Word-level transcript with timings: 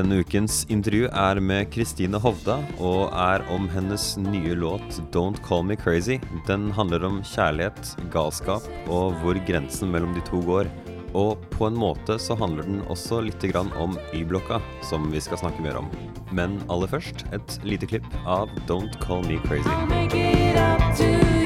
Denne 0.00 0.22
ukens 0.24 0.62
intervju 0.72 1.10
er 1.12 1.36
med 1.44 1.66
Kristine 1.74 2.16
Hovda 2.24 2.54
og 2.80 3.10
er 3.12 3.42
om 3.52 3.66
hennes 3.68 4.14
nye 4.16 4.54
låt 4.56 4.96
'Don't 5.12 5.36
Call 5.44 5.66
Me 5.68 5.76
Crazy'. 5.76 6.22
Den 6.46 6.70
handler 6.70 7.04
om 7.04 7.18
kjærlighet, 7.20 8.08
galskap 8.10 8.64
og 8.88 9.12
hvor 9.20 9.36
grensen 9.44 9.92
mellom 9.92 10.14
de 10.14 10.22
to 10.24 10.40
går. 10.40 10.70
Og 11.12 11.36
på 11.50 11.66
en 11.66 11.76
måte 11.76 12.16
så 12.16 12.34
handler 12.34 12.62
den 12.62 12.80
også 12.88 13.20
litt 13.20 13.44
om 13.76 13.98
Y-blokka, 14.14 14.62
som 14.82 15.12
vi 15.12 15.20
skal 15.20 15.36
snakke 15.36 15.60
mer 15.60 15.76
om. 15.76 15.90
Men 16.32 16.62
aller 16.70 16.88
først 16.88 17.26
et 17.34 17.60
lite 17.62 17.86
klipp 17.86 18.08
av 18.24 18.48
'Don't 18.66 18.96
Call 19.04 19.22
Me 19.28 19.36
Crazy'. 19.44 21.39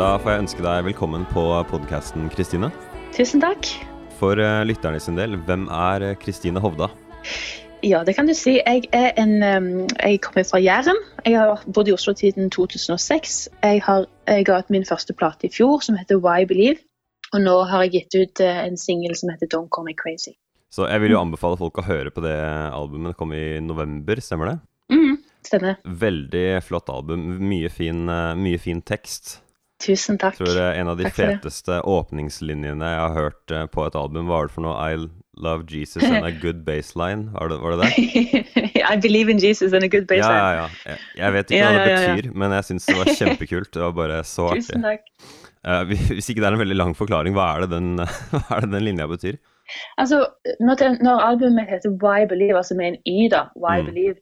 Da 0.00 0.14
får 0.16 0.32
jeg 0.32 0.40
ønske 0.40 0.62
deg 0.64 0.84
velkommen 0.86 1.26
på 1.28 1.42
podkasten, 1.68 2.30
Kristine. 2.32 2.70
Tusen 3.12 3.42
takk. 3.42 3.66
For 4.16 4.38
uh, 4.40 4.62
lytterne 4.64 4.96
sin 4.96 5.18
del, 5.18 5.34
hvem 5.44 5.66
er 5.76 6.04
eh, 6.06 6.14
Kristine 6.16 6.62
Hovda? 6.64 6.86
Ja, 7.84 8.00
det 8.06 8.14
kan 8.16 8.24
du 8.24 8.32
si. 8.32 8.54
Jeg, 8.62 8.86
er 8.96 9.10
en, 9.20 9.34
jeg 9.42 10.22
kommer 10.24 10.46
fra 10.48 10.60
Jæren. 10.62 10.96
Jeg 11.26 11.36
har 11.36 11.60
bodd 11.68 11.90
i 11.90 11.92
Oslo 11.92 12.14
siden 12.16 12.48
2006. 12.48 13.34
Jeg, 13.60 13.82
har, 13.84 14.06
jeg 14.30 14.46
ga 14.48 14.62
ut 14.62 14.72
min 14.72 14.88
første 14.88 15.12
plate 15.12 15.50
i 15.50 15.52
fjor 15.52 15.84
som 15.84 16.00
heter 16.00 16.22
Why 16.24 16.48
Believe. 16.48 16.80
Og 17.34 17.44
nå 17.44 17.58
har 17.68 17.84
jeg 17.84 17.92
gitt 17.98 18.18
ut 18.22 18.42
uh, 18.46 18.62
en 18.70 18.80
singel 18.80 19.12
som 19.20 19.34
heter 19.34 19.52
Don't 19.52 19.68
Call 19.68 19.84
Me 19.90 19.98
Crazy. 20.00 20.32
Så 20.72 20.88
jeg 20.88 21.04
vil 21.04 21.12
jo 21.12 21.20
anbefale 21.20 21.60
folk 21.60 21.76
å 21.76 21.84
høre 21.84 22.14
på 22.14 22.24
det 22.24 22.38
albumet. 22.72 23.12
Det 23.12 23.20
kom 23.20 23.36
i 23.36 23.60
november, 23.60 24.24
stemmer 24.24 24.54
det? 24.54 24.56
Mm, 24.96 25.20
stemmer. 25.44 25.76
Veldig 26.08 26.48
flott 26.64 26.88
album. 26.88 27.34
Mye 27.52 27.68
fin, 27.68 28.06
mye 28.08 28.64
fin 28.64 28.80
tekst. 28.80 29.42
Tusen 29.80 30.18
takk. 30.20 30.36
Jeg 30.36 30.44
tror 30.44 30.56
det 30.58 30.66
er 30.66 30.78
en 30.82 30.90
av 30.92 31.00
de 31.00 31.08
feteste 31.14 31.80
åpningslinjene 31.88 32.92
jeg 32.92 33.00
har 33.00 33.16
hørt 33.16 33.54
uh, 33.54 33.64
på 33.72 33.86
et 33.88 33.96
album. 33.96 34.28
Var 34.28 34.48
det 34.48 34.54
for 34.56 34.66
noe? 34.66 34.76
I 34.76 35.08
love 35.40 35.64
Jesus 35.70 36.04
and 36.04 36.26
a 36.26 36.32
good 36.32 36.64
baseline. 36.66 37.30
Var 37.32 37.48
det, 37.48 37.58
var 37.62 37.76
det 37.76 37.88
det? 37.88 38.42
I 38.92 38.96
believe 39.00 39.32
in 39.32 39.40
Jesus 39.40 39.72
and 39.72 39.84
a 39.84 39.88
good 39.88 40.06
baseline. 40.10 40.36
Ja, 40.36 40.52
ja, 40.52 40.68
ja. 40.84 40.96
Jeg, 40.96 40.98
jeg 41.22 41.36
vet 41.36 41.50
ikke 41.50 41.62
ja, 41.62 41.70
hva 41.70 41.84
det 41.84 41.92
ja, 41.92 42.14
betyr, 42.14 42.32
men 42.42 42.56
jeg 42.58 42.68
syns 42.68 42.88
det 42.90 42.98
var 42.98 43.12
kjempekult. 43.22 43.70
Det 43.74 43.84
var 43.86 43.94
bare 43.96 44.22
så 44.28 44.50
artig. 44.52 44.66
Tusen 44.68 44.84
takk. 44.84 45.06
Uh, 45.60 45.82
hvis 45.88 46.30
ikke 46.32 46.40
det 46.40 46.48
er 46.48 46.56
en 46.56 46.64
veldig 46.64 46.76
lang 46.76 46.96
forklaring, 46.96 47.36
hva 47.36 47.50
er 47.54 47.64
det 47.64 47.72
den, 47.78 47.92
er 48.54 48.64
det 48.64 48.72
den 48.72 48.84
linja 48.84 49.08
betyr? 49.08 49.40
Altså, 50.00 50.24
når, 50.60 50.80
det, 50.80 50.88
når 51.04 51.24
albumet 51.24 51.68
heter 51.70 51.92
Why 52.02 52.26
Believe, 52.28 52.56
altså 52.58 52.74
med 52.76 52.92
en 52.92 52.98
Y, 53.06 53.28
da, 53.32 53.46
Why 53.56 53.80
mm. 53.80 53.86
Believe, 53.88 54.16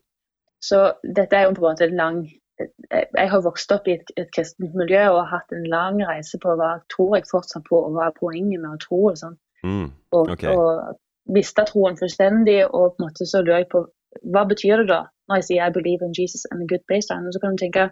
så 0.63 0.91
dette 1.15 1.35
er 1.35 1.47
jo 1.47 1.55
på 1.55 1.63
en 1.63 1.71
måte 1.71 1.87
en 1.87 1.99
lang 1.99 2.19
jeg 2.59 3.29
har 3.31 3.43
vokst 3.45 3.71
opp 3.71 3.87
i 3.87 3.95
et, 3.97 4.09
et, 4.17 4.29
kristent 4.35 4.73
miljø 4.75 5.05
og 5.11 5.21
har 5.21 5.39
hatt 5.39 5.53
en 5.55 5.67
lang 5.71 6.01
reise 6.07 6.39
på 6.41 6.55
hva 6.59 6.73
tror 6.91 7.15
jeg 7.17 7.29
fortsatt 7.29 7.63
på, 7.69 7.79
og 7.85 7.95
hva 7.95 8.09
er 8.09 8.17
poenget 8.17 8.59
med 8.59 8.73
å 8.73 8.81
tro. 8.81 8.99
og 9.11 9.19
sånn. 9.19 9.37
Mm, 9.63 9.87
okay. 10.15 10.51
og, 10.51 10.65
og 10.65 11.35
mista 11.35 11.65
troen 11.67 11.97
fullstendig, 11.99 12.61
og 12.67 12.95
på 12.95 13.03
en 13.03 13.07
måte 13.07 13.27
så 13.29 13.43
lurer 13.43 13.63
jeg 13.63 13.71
på 13.73 13.85
hva 14.33 14.45
betyr 14.49 14.83
det 14.83 14.89
da 14.89 15.03
når 15.29 15.41
jeg 15.41 15.47
sier 15.49 15.67
I 15.69 15.73
believe 15.73 16.05
in 16.05 16.15
Jesus 16.17 16.47
and 16.49 16.63
a 16.63 16.67
good 16.69 16.83
baseline. 16.89 17.27
Og 17.29 17.35
så 17.35 17.41
kan 17.43 17.55
du 17.55 17.63
tenke 17.63 17.89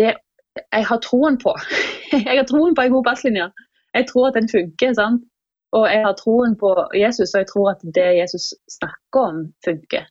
det 0.00 0.14
jeg 0.58 0.86
har 0.88 1.00
troen 1.04 1.36
på. 1.38 1.52
jeg 2.28 2.34
har 2.34 2.46
troen 2.48 2.74
på 2.74 2.86
en 2.86 2.94
god 2.96 3.04
basslinje. 3.10 3.50
Jeg 3.94 4.06
tror 4.08 4.30
at 4.30 4.38
den 4.38 4.48
funker. 4.48 4.94
sant? 4.96 5.26
Og 5.76 5.84
jeg 5.92 6.00
har 6.06 6.14
troen 6.16 6.54
på 6.56 6.70
Jesus, 6.96 7.34
og 7.34 7.42
jeg 7.42 7.48
tror 7.50 7.66
at 7.74 7.82
det 7.96 8.06
Jesus 8.16 8.54
snakker 8.78 9.20
om, 9.30 9.42
funker. 9.66 10.08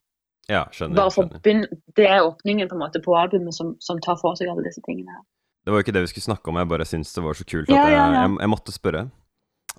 Ja, 0.48 0.64
skjønner. 0.72 0.96
Bare 0.96 1.12
for 1.12 1.28
skjønner. 1.28 1.80
Det 1.96 2.06
er 2.08 2.24
åpningen 2.24 2.70
på, 2.70 2.76
en 2.78 2.82
måte, 2.82 3.02
på 3.04 3.16
albumet 3.20 3.56
som, 3.56 3.74
som, 3.84 4.00
tar 4.04 4.16
for 4.20 4.38
seg 4.38 4.48
alle 4.48 4.64
disse 4.64 4.80
tingene. 4.86 5.12
her. 5.12 5.24
Det 5.64 5.74
var 5.74 5.82
jo 5.82 5.84
ikke 5.84 5.96
det 5.98 6.06
vi 6.06 6.12
skulle 6.14 6.30
snakke 6.30 6.48
om, 6.48 6.56
jeg 6.56 6.70
bare 6.70 6.86
syntes 6.88 7.12
det 7.12 7.24
var 7.26 7.36
så 7.36 7.44
kult 7.44 7.68
at 7.68 7.76
ja, 7.76 7.82
ja, 7.84 7.90
ja. 7.92 8.06
Jeg, 8.06 8.22
jeg, 8.22 8.36
jeg, 8.40 8.52
måtte 8.54 8.76
spørre. 8.76 9.08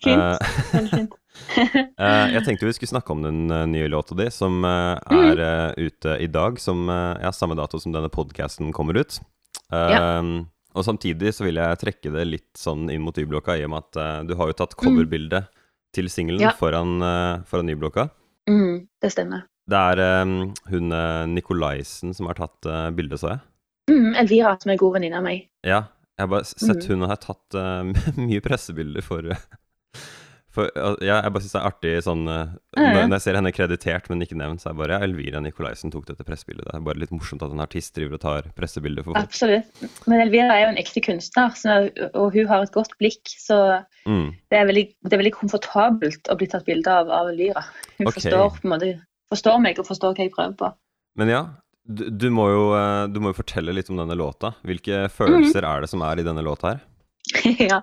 Fint. 0.03 0.23
Uh, 0.69 0.85
fint. 0.91 1.15
uh, 1.95 2.27
jeg 2.35 2.41
tenkte 2.43 2.67
vi 2.67 2.73
skulle 2.75 2.91
snakke 2.91 3.13
om 3.13 3.21
den 3.23 3.51
uh, 3.51 3.63
nye 3.69 3.89
låta 3.89 4.15
di, 4.17 4.27
som 4.33 4.61
er 4.67 4.99
mm. 5.09 5.79
ute 5.79 6.15
i 6.21 6.29
dag. 6.29 6.61
Som 6.61 6.85
ja, 6.89 7.33
samme 7.33 7.57
dato 7.57 7.81
som 7.81 7.95
denne 7.95 8.11
podkasten 8.13 8.73
kommer 8.75 8.99
ut. 8.99 9.19
Og 10.77 10.85
samtidig 10.85 11.33
så 11.33 11.47
vil 11.47 11.57
jeg 11.57 11.81
trekke 11.81 12.13
det 12.13 12.27
litt 12.27 12.59
sånn 12.59 12.91
inn 12.93 13.01
mot 13.01 13.17
Y-blokka, 13.17 13.57
i 13.57 13.65
og 13.65 13.73
med 13.73 13.87
at 13.87 14.27
du 14.29 14.35
har 14.37 14.51
jo 14.51 14.57
tatt 14.61 14.77
coverbildet 14.77 15.49
mm. 15.49 15.63
til 15.97 16.11
singelen 16.13 16.53
foran, 16.59 16.99
foran 17.49 17.73
Y-blokka. 17.73 18.11
Mm, 18.49 18.85
det 19.01 19.13
stemmer. 19.15 19.48
Det 19.69 19.77
er 19.93 20.23
um, 20.23 20.35
hun 20.71 20.95
uh, 20.95 21.27
Nikolaisen 21.29 22.15
som 22.17 22.29
har 22.29 22.39
tatt 22.39 22.69
uh, 22.69 22.89
bildet, 22.95 23.21
så 23.21 23.35
jeg. 23.35 23.45
Mm, 23.89 24.11
Elvira, 24.23 24.57
som 24.61 24.73
er 24.73 24.81
god 24.81 24.97
venninne 24.97 25.21
av 25.21 25.25
meg. 25.25 25.47
Ja. 25.65 25.85
Jeg 26.19 26.27
har 26.27 26.31
bare 26.33 26.47
sett 26.49 26.83
mm. 26.83 26.91
hun 26.91 27.07
har 27.07 27.19
tatt 27.23 27.55
uh, 27.55 28.13
mye 28.27 28.43
pressebilder 28.43 29.05
for, 29.05 29.29
for 30.51 30.67
ja, 30.99 31.21
Jeg 31.21 31.31
bare 31.31 31.43
syns 31.45 31.53
det 31.53 31.59
er 31.61 31.67
artig 31.69 31.93
sånn 32.03 32.25
når, 32.27 32.97
jeg 33.05 33.23
ser 33.23 33.37
henne 33.39 33.53
kreditert, 33.55 34.09
men 34.11 34.25
ikke 34.25 34.35
nevnt, 34.39 34.63
så 34.63 34.71
er 34.71 34.75
det 34.75 34.81
bare 34.81 34.97
ja, 34.97 35.07
Elvira 35.07 35.39
Nikolaisen 35.45 35.93
tok 35.93 36.09
dette 36.09 36.25
pressebildet. 36.27 36.67
Det 36.67 36.75
er 36.75 36.85
bare 36.89 36.99
litt 37.05 37.13
morsomt 37.15 37.45
at 37.45 37.53
en 37.55 37.63
artist 37.63 37.95
driver 37.95 38.17
og 38.17 38.23
tar 38.25 38.49
pressebilder 38.57 39.05
for 39.05 39.15
folk. 39.15 39.29
Absolutt. 39.29 39.85
Men 40.11 40.25
Elvira 40.25 40.57
er 40.57 40.65
jo 40.65 40.71
en 40.73 40.81
ekte 40.81 41.05
kunstner, 41.05 41.53
så, 41.55 41.77
og 42.09 42.35
hun 42.35 42.49
har 42.51 42.65
et 42.65 42.75
godt 42.75 42.97
blikk, 42.99 43.21
så 43.37 43.59
mm. 44.03 44.27
det, 44.51 44.59
er 44.59 44.67
veldig, 44.73 44.87
det, 45.05 45.13
er 45.13 45.23
veldig, 45.23 45.37
komfortabelt 45.39 46.33
å 46.33 46.39
bli 46.41 46.49
tatt 46.51 46.67
bilde 46.67 46.99
av 47.03 47.13
av 47.13 47.31
Elvira. 47.31 47.63
Hun 47.99 48.09
okay. 48.09 48.17
forstår 48.19 48.57
på 48.57 48.67
en 48.67 48.75
måte 48.75 48.97
forstår 49.33 49.63
meg 49.63 49.79
og 49.81 49.87
forstår 49.87 50.15
hva 50.15 50.25
jeg 50.25 50.33
prøver 50.35 50.55
på. 50.59 50.69
Men 51.19 51.31
ja, 51.31 51.41
du, 51.83 52.05
du, 52.09 52.29
må, 52.33 52.49
jo, 52.53 52.63
du 53.09 53.19
må 53.21 53.31
jo 53.33 53.39
fortelle 53.39 53.73
litt 53.75 53.89
om 53.89 53.99
denne 53.99 54.17
låta. 54.17 54.53
Hvilke 54.67 55.07
følelser 55.13 55.65
mm. 55.65 55.69
er 55.71 55.83
det 55.83 55.91
som 55.91 56.05
er 56.05 56.21
i 56.21 56.25
denne 56.27 56.45
låta 56.45 56.73
her? 56.73 56.85
ja, 57.71 57.81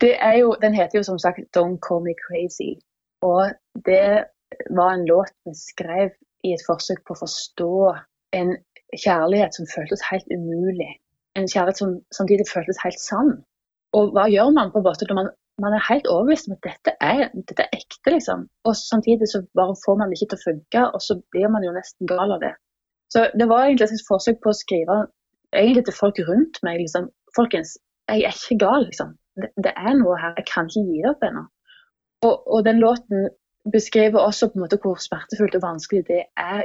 det 0.00 0.14
er 0.22 0.38
jo, 0.42 0.54
Den 0.60 0.74
heter 0.74 0.98
jo 0.98 1.06
som 1.06 1.18
sagt 1.18 1.38
'Don't 1.56 1.78
Call 1.86 2.02
Me 2.04 2.14
Crazy'. 2.24 2.78
Og 3.22 3.52
det 3.86 4.24
var 4.70 4.94
en 4.94 5.06
låt 5.06 5.32
vi 5.46 5.54
skrev 5.54 6.10
i 6.44 6.52
et 6.54 6.66
forsøk 6.66 7.00
på 7.06 7.14
å 7.16 7.22
forstå 7.24 7.72
en 8.38 8.56
kjærlighet 9.04 9.56
som 9.56 9.66
føltes 9.74 10.04
helt 10.10 10.28
umulig. 10.36 10.92
En 11.36 11.48
kjærlighet 11.48 11.78
som 11.78 11.96
samtidig 12.18 12.46
føltes 12.54 12.82
helt 12.84 13.00
sann. 13.00 13.32
Og 13.96 14.12
hva 14.14 14.28
gjør 14.30 14.52
man 14.58 14.70
på 14.72 14.78
en 14.80 14.86
måte 14.86 15.08
når 15.08 15.20
man 15.22 15.32
man 15.62 15.72
er 15.72 15.88
helt 15.88 16.06
overbevist 16.12 16.48
om 16.48 16.56
at 16.56 16.66
dette 16.66 16.92
er, 17.00 17.28
dette 17.34 17.64
er, 17.64 17.78
ekte, 17.78 18.12
liksom. 18.12 18.46
Og 18.68 18.76
samtidig 18.76 19.28
så 19.30 19.42
bare 19.56 19.76
får 19.84 19.98
man 19.98 20.10
det 20.10 20.18
ikke 20.18 20.30
til 20.34 20.40
å 20.40 20.46
funke, 20.50 20.82
og 20.94 21.04
så 21.04 21.16
blir 21.32 21.48
man 21.52 21.64
jo 21.64 21.72
nesten 21.76 22.10
gal 22.10 22.34
av 22.36 22.42
det. 22.44 22.52
Så 23.12 23.28
det 23.38 23.46
var 23.48 23.64
egentlig 23.64 23.88
et 23.88 24.08
forsøk 24.08 24.42
på 24.42 24.52
å 24.52 24.58
skrive 24.58 24.98
egentlig 25.56 25.86
til 25.86 25.96
folk 25.96 26.20
rundt 26.28 26.62
meg 26.66 26.82
liksom 26.82 27.12
Folkens, 27.36 27.74
jeg 28.08 28.22
er 28.24 28.32
ikke 28.32 28.56
gal, 28.62 28.86
liksom. 28.86 29.10
Det, 29.36 29.50
det 29.60 29.72
er 29.76 29.96
noe 29.98 30.14
her. 30.16 30.30
Jeg 30.38 30.46
kan 30.48 30.70
ikke 30.70 30.84
gi 30.88 31.02
det 31.02 31.10
opp 31.10 31.24
ennå. 31.26 31.42
Og, 32.24 32.46
og, 32.46 32.62
den 32.64 32.78
låten 32.80 33.26
beskriver 33.72 34.24
også 34.24 34.48
på 34.48 34.56
en 34.56 34.64
måte 34.64 34.78
hvor 34.80 34.96
smertefullt 35.04 35.58
og 35.58 35.64
vanskelig 35.66 36.06
det 36.08 36.22
er 36.40 36.62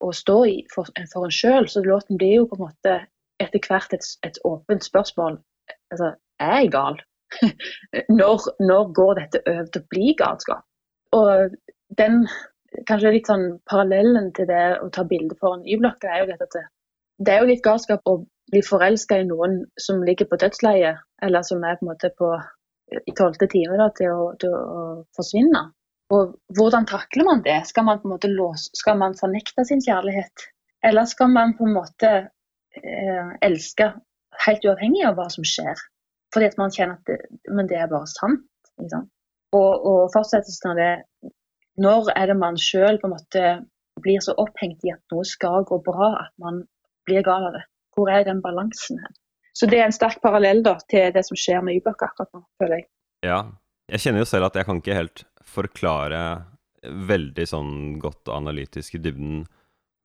å 0.00 0.08
stå 0.16 0.38
i 0.48 0.54
for, 0.72 0.88
for 1.12 1.28
en 1.28 1.34
sjøl. 1.36 1.68
Så 1.68 1.82
låten 1.84 2.16
blir 2.16 2.32
jo 2.38 2.46
på 2.48 2.56
en 2.56 2.64
måte 2.64 2.94
etter 3.44 3.68
hvert 3.68 3.92
et, 3.92 4.08
et 4.24 4.40
åpent 4.48 4.88
spørsmål. 4.88 5.36
Altså, 5.92 6.14
er 6.40 6.56
jeg 6.62 6.72
gal? 6.72 6.96
når, 8.20 8.50
når, 8.62 8.92
går 8.96 9.18
dette 9.20 9.42
over 9.46 9.70
til 9.72 9.82
å 9.82 9.90
bli 9.92 10.14
galskap? 10.18 10.64
Og 11.16 11.56
den 11.98 12.24
kanskje 12.88 13.12
litt 13.14 13.30
sånn 13.30 13.46
parallellen 13.68 14.32
til 14.36 14.48
det 14.50 14.64
å 14.82 14.88
ta 14.92 15.04
bilde 15.08 15.36
foran 15.40 15.64
Y-blokka, 15.64 16.10
er 16.10 16.24
jo 16.24 16.30
dette 16.32 16.48
at 16.48 16.56
det, 16.56 17.32
er 17.32 17.40
jo 17.40 17.50
litt 17.50 17.64
galskap 17.64 18.04
å 18.10 18.18
bli 18.52 18.62
forelska 18.62 19.20
i 19.20 19.28
noen 19.28 19.62
som 19.80 20.02
ligger 20.04 20.28
på 20.30 20.38
dødsleiet, 20.42 21.00
eller 21.24 21.46
som 21.46 21.64
er 21.64 21.78
på 21.78 21.86
en 21.86 21.92
måte 21.94 22.12
på, 22.18 22.32
i 22.98 23.14
tolvte 23.16 23.48
time 23.50 23.78
da, 23.80 23.88
til, 23.96 24.12
å, 24.12 24.28
til, 24.40 24.52
å, 24.52 24.84
forsvinne. 25.16 25.64
Og 26.14 26.36
hvordan 26.54 26.86
takler 26.86 27.26
man 27.26 27.42
det? 27.42 27.58
Skal 27.66 27.86
man 27.88 27.98
på 28.02 28.06
en 28.06 28.14
måte 28.14 28.30
låse, 28.30 28.70
skal 28.78 28.98
man 29.00 29.16
fornekte 29.18 29.64
sin 29.66 29.82
kjærlighet? 29.82 30.50
Eller 30.86 31.08
skal 31.10 31.32
man 31.32 31.56
på 31.58 31.66
en 31.66 31.74
måte 31.74 32.12
eh, 32.78 33.30
elske 33.42 33.88
helt 34.44 34.68
uavhengig 34.68 35.02
av 35.08 35.16
hva 35.18 35.26
som 35.32 35.46
skjer? 35.46 35.80
Fordi 36.34 36.48
at 36.50 36.58
man 36.60 36.72
kjenner 36.74 36.98
at 36.98 37.10
det, 37.10 37.18
men 37.52 37.68
det 37.70 37.78
er 37.80 37.90
bare 37.90 38.08
sant. 38.10 38.44
Og, 38.76 39.86
og 39.88 40.00
fortsettelsen 40.12 40.72
av 40.74 40.76
det 40.76 40.90
Når 41.80 42.10
er 42.12 42.26
det 42.28 42.36
man 42.36 42.58
sjøl 42.60 42.98
blir 43.00 44.20
så 44.20 44.34
opphengt 44.36 44.84
i 44.84 44.92
at 44.92 45.00
noe 45.12 45.24
skal 45.24 45.64
gå 45.68 45.78
bra 45.84 46.10
at 46.26 46.32
man 46.42 46.64
blir 47.08 47.24
gal 47.24 47.48
av 47.48 47.56
det? 47.56 47.62
Hvor 47.96 48.10
er 48.12 48.26
den 48.26 48.42
balansen 48.44 49.00
her? 49.00 49.14
Så 49.56 49.68
det 49.70 49.78
er 49.80 49.86
en 49.88 49.94
sterk 49.96 50.20
parallell 50.20 50.60
da, 50.64 50.74
til 50.90 51.08
det 51.14 51.22
som 51.24 51.38
skjer 51.38 51.62
med 51.64 51.78
Y-blokk 51.78 52.02
akkurat 52.04 52.28
nå, 52.36 52.42
føler 52.60 52.82
jeg. 52.82 52.88
Ja. 53.24 53.38
Jeg 53.88 54.02
kjenner 54.02 54.20
jo 54.20 54.28
selv 54.28 54.48
at 54.48 54.56
jeg 54.58 54.66
kan 54.66 54.80
ikke 54.82 54.98
helt 54.98 55.22
forklare 55.46 56.20
veldig 56.84 57.46
sånn 57.48 57.74
godt 58.02 58.28
analytisk 58.34 58.98
i 58.98 59.00
dybden 59.02 59.44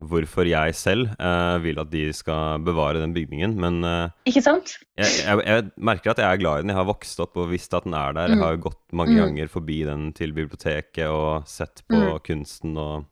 hvorfor 0.01 0.48
jeg 0.50 0.74
selv 0.75 1.09
uh, 1.21 1.57
vil 1.62 1.77
at 1.81 1.89
de 1.92 2.07
skal 2.13 2.59
bevare 2.65 3.00
den 3.01 3.13
bygningen. 3.13 3.53
Men 3.62 3.83
uh, 3.86 4.09
Ikke 4.25 4.42
sant? 4.42 4.77
jeg, 4.98 5.12
jeg, 5.25 5.44
jeg 5.45 5.68
merker 5.77 6.12
at 6.15 6.18
jeg 6.24 6.25
er 6.33 6.42
glad 6.42 6.57
i 6.57 6.62
den. 6.65 6.74
Jeg 6.74 6.80
har 6.80 6.89
vokst 6.89 7.19
opp 7.21 7.38
og 7.38 7.50
visst 7.53 7.74
at 7.77 7.86
den 7.86 7.94
er 7.94 8.13
der. 8.18 8.27
Jeg 8.33 8.38
Mm. 8.42 8.44
har 8.48 8.57
gått 8.57 8.81
mange 8.94 9.13
Mm. 9.13 9.21
ganger 9.25 9.48
forbi 9.53 9.83
den 9.86 10.12
til 10.18 10.33
biblioteket 10.33 11.07
og 11.07 11.45
sett 11.48 11.83
på 11.89 11.95
Mm. 12.01 12.19
kunsten 12.25 12.77
og 12.77 13.06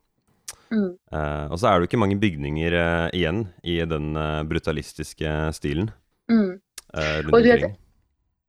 eh, 0.72 1.46
Og 1.50 1.58
så 1.58 1.66
er 1.68 1.78
det 1.78 1.86
jo 1.86 1.88
ikke 1.90 1.98
mange 2.02 2.18
bygninger 2.20 3.10
igjen 3.12 3.48
i 3.64 3.80
den 3.84 4.14
brutalistiske 4.48 5.52
stilen 5.54 5.90
Mm. 6.30 6.60
Og 6.94 7.24
du 7.26 7.30
vet- 7.42 7.76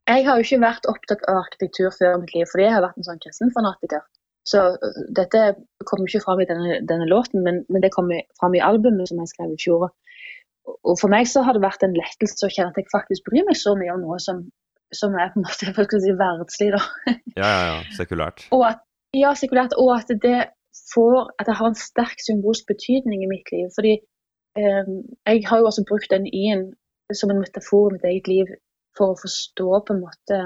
Jeg 0.08 0.26
har 0.26 0.36
jo 0.38 0.44
ikke 0.44 0.60
vært 0.62 0.86
opptatt 0.90 1.22
av 1.30 1.38
arkitektur 1.46 1.90
før 1.94 2.16
i 2.18 2.20
mitt 2.22 2.34
liv, 2.36 2.46
fordi 2.52 2.64
jeg 2.66 2.74
har 2.74 2.82
vært 2.82 2.98
en 2.98 3.04
sånn 3.04 3.20
kristenfanatiker. 3.22 4.02
Så 4.48 4.62
øh, 4.74 5.02
dette 5.16 5.42
kommer 5.86 6.08
ikke 6.08 6.24
fram 6.26 6.42
i 6.42 6.48
denne, 6.50 6.80
denne 6.90 7.08
låten, 7.10 7.44
men, 7.46 7.62
men 7.70 7.84
det 7.84 7.94
kommer 7.94 8.24
fram 8.40 8.56
i 8.58 8.64
albumet 8.66 9.10
som 9.10 9.20
jeg 9.22 9.32
skrev 9.34 9.54
i 9.54 9.62
fjor. 9.64 9.92
Og- 10.72 10.98
for 11.02 11.10
meg 11.14 11.28
så 11.30 11.44
har 11.46 11.54
det 11.54 11.64
vært 11.66 11.84
en 11.86 11.98
lettelse 11.98 12.48
å 12.48 12.54
kjenne 12.54 12.74
at 12.74 12.80
jeg 12.82 12.90
faktisk 12.94 13.28
bryr 13.30 13.46
meg 13.48 13.58
så 13.60 13.76
mye 13.78 13.94
om 13.94 14.02
noe 14.06 14.18
som, 14.22 14.42
som 14.94 15.14
er 15.18 15.30
på 15.34 15.42
en 15.42 15.48
måte 15.48 15.70
hva 15.76 15.86
skal 15.88 16.04
si, 16.06 16.16
verdslig. 16.24 16.72
da. 16.78 16.82
Ja, 17.42 17.50
ja, 17.50 17.62
ja. 17.70 17.78
Sekulært. 17.98 18.48
Og 18.56 18.66
at, 18.70 18.82
ja, 19.18 19.36
sekulært, 19.38 19.78
og 19.82 19.94
at 20.00 20.10
det 20.26 20.40
får, 20.94 21.32
at 21.40 21.48
det 21.50 21.58
har 21.60 21.72
en 21.72 21.78
sterk 21.78 22.20
symbolsk 22.26 22.68
betydning 22.72 23.24
i 23.24 23.30
mitt 23.30 23.52
liv. 23.54 23.70
Fordi 23.78 23.94
eh, 24.58 24.92
jeg 25.28 25.46
har 25.50 25.62
jo 25.62 25.70
også 25.70 25.86
brukt 25.88 26.10
den 26.12 26.26
y-en 26.28 26.72
som 27.14 27.32
en 27.32 27.42
metafor 27.44 27.90
i 27.90 27.94
mitt 27.98 28.06
eget 28.08 28.28
liv 28.32 28.52
for 28.98 29.14
å 29.14 29.20
forstå 29.20 29.70
på 29.88 29.96
en 29.96 30.04
måte 30.04 30.38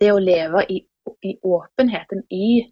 det 0.00 0.12
å 0.14 0.20
leve 0.22 0.62
i, 0.70 0.80
i 1.26 1.32
åpenhet. 1.42 2.12
En 2.14 2.24
y 2.30 2.70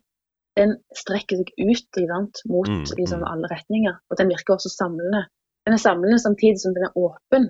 den 0.56 0.76
strekker 0.96 1.40
seg 1.40 1.52
ut 1.60 2.00
sant, 2.10 2.42
mot 2.48 2.68
Mm, 2.68 2.84
liksom, 2.98 3.20
mm. 3.20 3.28
alle 3.32 3.50
retninger. 3.52 3.94
Og 4.10 4.18
den 4.18 4.32
virker 4.32 4.56
også 4.56 4.72
samlende. 4.72 5.26
Den 5.66 5.76
er 5.76 5.82
samlende 5.82 6.18
samtidig 6.18 6.60
som 6.62 6.74
den 6.74 6.88
er 6.88 6.96
åpen. 6.96 7.44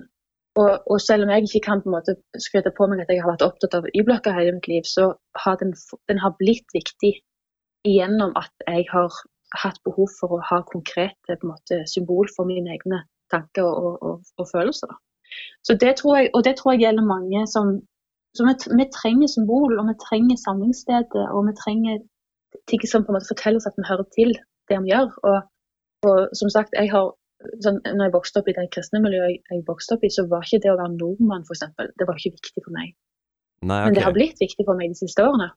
Og, 0.57 0.71
og 0.91 1.01
selv 1.01 1.23
om 1.23 1.29
jeg 1.29 1.45
ikke 1.45 1.65
kan 1.69 1.81
på 1.81 1.89
en 1.89 1.97
måte 1.97 2.15
skryte 2.45 2.73
på 2.77 2.87
meg 2.89 3.03
at 3.03 3.11
jeg 3.13 3.21
har 3.21 3.31
vært 3.33 3.45
opptatt 3.45 3.77
av 3.77 3.87
Y-blokka 3.93 4.33
hele 4.33 4.55
mitt 4.57 4.67
liv, 4.71 4.85
så 4.89 5.13
har 5.43 5.59
den, 5.61 5.73
den 6.09 6.21
har 6.23 6.33
blitt 6.41 6.69
viktig 6.73 7.13
gjennom 7.85 8.33
at 8.41 8.53
jeg 8.65 8.87
har 8.89 9.13
hatt 9.63 9.77
behov 9.85 10.09
for 10.19 10.37
å 10.37 10.45
ha 10.49 10.63
konkrete 10.71 11.37
måte, 11.45 11.83
symbol 11.93 12.27
for 12.35 12.49
mine 12.49 12.73
egne 12.73 13.03
tanker 13.31 13.67
og, 13.67 14.01
og, 14.01 14.25
og 14.41 14.49
følelser. 14.49 14.89
Da. 14.91 14.97
Så 15.67 15.77
det 15.83 15.93
tror 16.01 16.17
jeg, 16.17 16.31
og 16.33 16.43
det 16.47 16.55
tror 16.57 16.73
jeg 16.73 16.87
gjelder 16.87 17.05
mange 17.05 17.45
som, 17.53 17.77
som 18.35 18.49
vi, 18.49 18.55
vi 18.81 18.87
trenger 18.97 19.31
symbol, 19.31 19.77
og 19.79 19.91
vi 19.91 19.95
trenger 20.03 20.41
samlingsstedet, 20.41 21.25
og 21.35 21.47
vi 21.47 21.55
trenger 21.63 22.01
ting 22.69 22.83
som 22.87 23.05
på 23.05 23.13
en 23.13 23.17
måte 23.17 23.31
forteller 23.31 23.61
oss 23.61 23.69
at 23.69 23.77
vi 23.77 23.87
hører 23.87 24.07
til 24.15 24.35
det 24.69 24.81
vi 24.83 24.91
gjør. 24.91 25.13
Og, 25.29 25.39
og 26.07 26.37
som 26.39 26.51
sagt, 26.53 26.75
jeg 26.75 26.91
har 26.91 27.11
sånn, 27.63 27.79
når 27.85 28.07
jeg 28.07 28.15
vokste 28.15 28.41
opp 28.41 28.49
i 28.49 28.55
det 28.57 28.67
kristne 28.73 29.01
miljøet 29.03 29.31
jeg, 29.31 29.41
jeg 29.51 29.65
vokste 29.67 29.97
opp 29.97 30.05
i, 30.05 30.11
så 30.13 30.25
var 30.31 30.45
ikke 30.45 30.63
det 30.65 30.73
å 30.73 30.79
være 30.79 30.95
nordmann, 30.95 31.45
for 31.47 31.57
eksempel, 31.57 31.91
det 31.99 32.07
var 32.09 32.19
ikke 32.19 32.37
viktig 32.37 32.63
for 32.63 32.75
meg. 32.75 32.93
Nei, 33.65 33.81
Men 33.87 33.97
det 33.97 34.05
har 34.05 34.15
blitt 34.15 34.41
viktig 34.41 34.65
for 34.67 34.77
meg 34.77 34.93
de 34.93 34.99
siste 34.99 35.25
årene. 35.25 35.49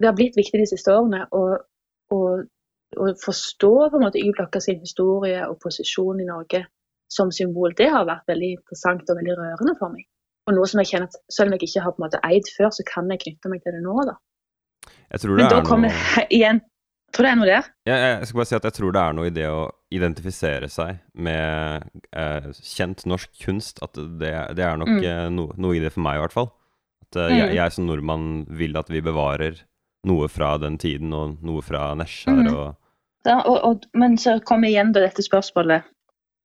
Det 0.00 0.08
har 0.08 0.16
blitt 0.16 0.38
viktig 0.38 0.60
de 0.60 0.68
siste 0.70 0.92
årene 0.94 1.24
å, 1.36 1.42
å, 2.14 2.20
å 3.04 3.08
forstå 3.24 3.72
på 3.90 3.98
en 3.98 4.06
måte 4.06 4.22
Y-blokka 4.22 4.62
sin 4.64 4.80
historie 4.82 5.42
og 5.48 5.58
posisjon 5.62 6.22
i 6.22 6.28
Norge 6.28 6.64
som 7.10 7.32
symbol. 7.34 7.74
Det 7.76 7.90
har 7.90 8.06
vært 8.08 8.30
veldig 8.30 8.54
interessant 8.56 9.10
og 9.10 9.18
veldig 9.18 9.36
rørende 9.36 9.74
for 9.80 9.92
meg. 9.92 10.06
Og 10.48 10.56
noe 10.56 10.68
som 10.70 10.80
jeg 10.80 10.92
kjenner 10.92 11.10
at 11.10 11.18
selv 11.30 11.50
om 11.50 11.56
jeg 11.56 11.68
ikke 11.68 11.84
har 11.84 11.94
på 11.94 12.00
en 12.00 12.06
måte 12.06 12.22
eid 12.26 12.48
før, 12.56 12.70
så 12.74 12.86
kan 12.86 13.10
jeg 13.12 13.22
knytte 13.26 13.52
meg 13.52 13.62
til 13.64 13.76
det 13.76 13.82
nå. 13.84 13.96
da. 14.08 14.16
Jeg 15.10 15.20
tror 15.24 15.36
det 15.36 15.44
Men 15.44 15.50
da 15.50 15.58
er 15.60 15.66
kommer 15.68 15.88
noe 15.94 16.26
igjen 16.30 16.60
Tror 17.10 17.26
det 17.26 17.30
er 17.32 17.38
noe 17.40 17.46
der. 17.50 17.64
Ja, 17.90 17.94
jeg 17.96 18.26
skal 18.28 18.38
bare 18.38 18.46
si 18.46 18.54
at 18.54 18.66
jeg 18.68 18.74
tror 18.76 18.92
det 18.94 19.00
er 19.02 19.14
noe 19.18 19.26
i 19.26 19.32
det 19.34 19.46
å 19.50 19.62
identifisere 19.90 20.68
seg 20.70 21.00
med 21.18 21.88
eh, 22.14 22.44
kjent 22.62 23.02
norsk 23.10 23.32
kunst. 23.42 23.80
At 23.82 23.98
det, 23.98 24.30
det 24.54 24.62
er 24.62 24.76
nok 24.78 24.92
Mm. 24.92 25.00
eh, 25.02 25.24
noe, 25.34 25.56
noe 25.58 25.74
i 25.74 25.80
det 25.82 25.90
for 25.90 26.04
meg, 26.06 26.20
i 26.20 26.22
hvert 26.22 26.36
fall. 26.36 26.52
At 27.02 27.16
eh, 27.18 27.32
Mm. 27.32 27.38
jeg, 27.40 27.54
jeg 27.56 27.72
som 27.74 27.86
nordmann 27.88 28.28
vil 28.60 28.78
at 28.78 28.86
vi 28.94 29.00
bevarer 29.02 29.58
noe 30.06 30.28
fra 30.30 30.52
den 30.62 30.78
tiden, 30.78 31.10
og 31.12 31.42
noe 31.42 31.60
fra 31.66 31.88
Nesjar 31.98 32.44
Mm. 32.44 32.54
og 32.54 32.76
Ja, 33.26 33.40
og, 33.42 33.58
og, 33.66 33.82
men 33.92 34.14
så 34.16 34.38
kommer 34.46 34.70
igjen 34.70 34.92
da 34.94 35.00
dette 35.02 35.26
spørsmålet. 35.26 35.82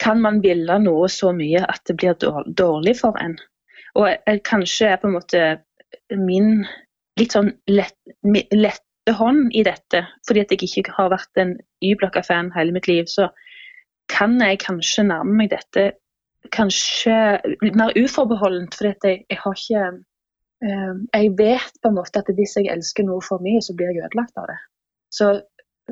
Kan 0.01 0.19
man 0.25 0.41
ville 0.41 0.79
noe 0.81 1.05
så 1.13 1.29
mye 1.31 1.61
at 1.61 1.85
det 1.85 1.95
blir 2.01 2.17
dårlig 2.57 2.97
for 2.99 3.13
en? 3.21 3.37
Og 3.95 4.09
jeg, 4.09 4.41
kanskje 4.43 4.89
er 4.89 4.97
på 4.97 5.07
en 5.07 5.13
måte 5.19 5.43
min 6.17 6.65
litt 7.19 7.35
sånn 7.35 7.51
lett, 7.71 7.97
lette 8.25 9.15
hånd 9.15 9.53
i 9.53 9.63
dette, 9.65 10.01
fordi 10.27 10.41
at 10.41 10.53
jeg 10.53 10.67
ikke 10.67 10.95
har 10.97 11.11
vært 11.13 11.41
en 11.41 11.53
Y-blokka-fan 11.85 12.51
hele 12.55 12.73
mitt 12.75 12.89
liv, 12.89 13.05
så 13.11 13.29
kan 14.11 14.37
jeg 14.41 14.61
kanskje 14.63 15.05
nærme 15.07 15.37
meg 15.39 15.53
dette 15.53 15.91
kanskje 16.53 17.15
mer 17.73 17.93
uforbeholdent, 17.97 18.75
fordi 18.77 18.91
at 18.91 19.07
jeg, 19.07 19.23
jeg 19.29 19.39
har 19.41 19.57
ikke 19.57 19.83
eh, 20.65 20.93
Jeg 21.13 21.33
vet 21.37 21.81
på 21.81 21.89
en 21.89 21.97
måte 21.97 22.21
at 22.21 22.31
hvis 22.37 22.55
jeg 22.59 22.69
elsker 22.71 23.05
noe 23.07 23.21
for 23.25 23.41
mye, 23.41 23.61
så 23.61 23.75
blir 23.75 23.91
jeg 23.93 24.05
ødelagt 24.05 24.37
av 24.37 24.49
det. 24.51 24.57
Så, 25.13 25.29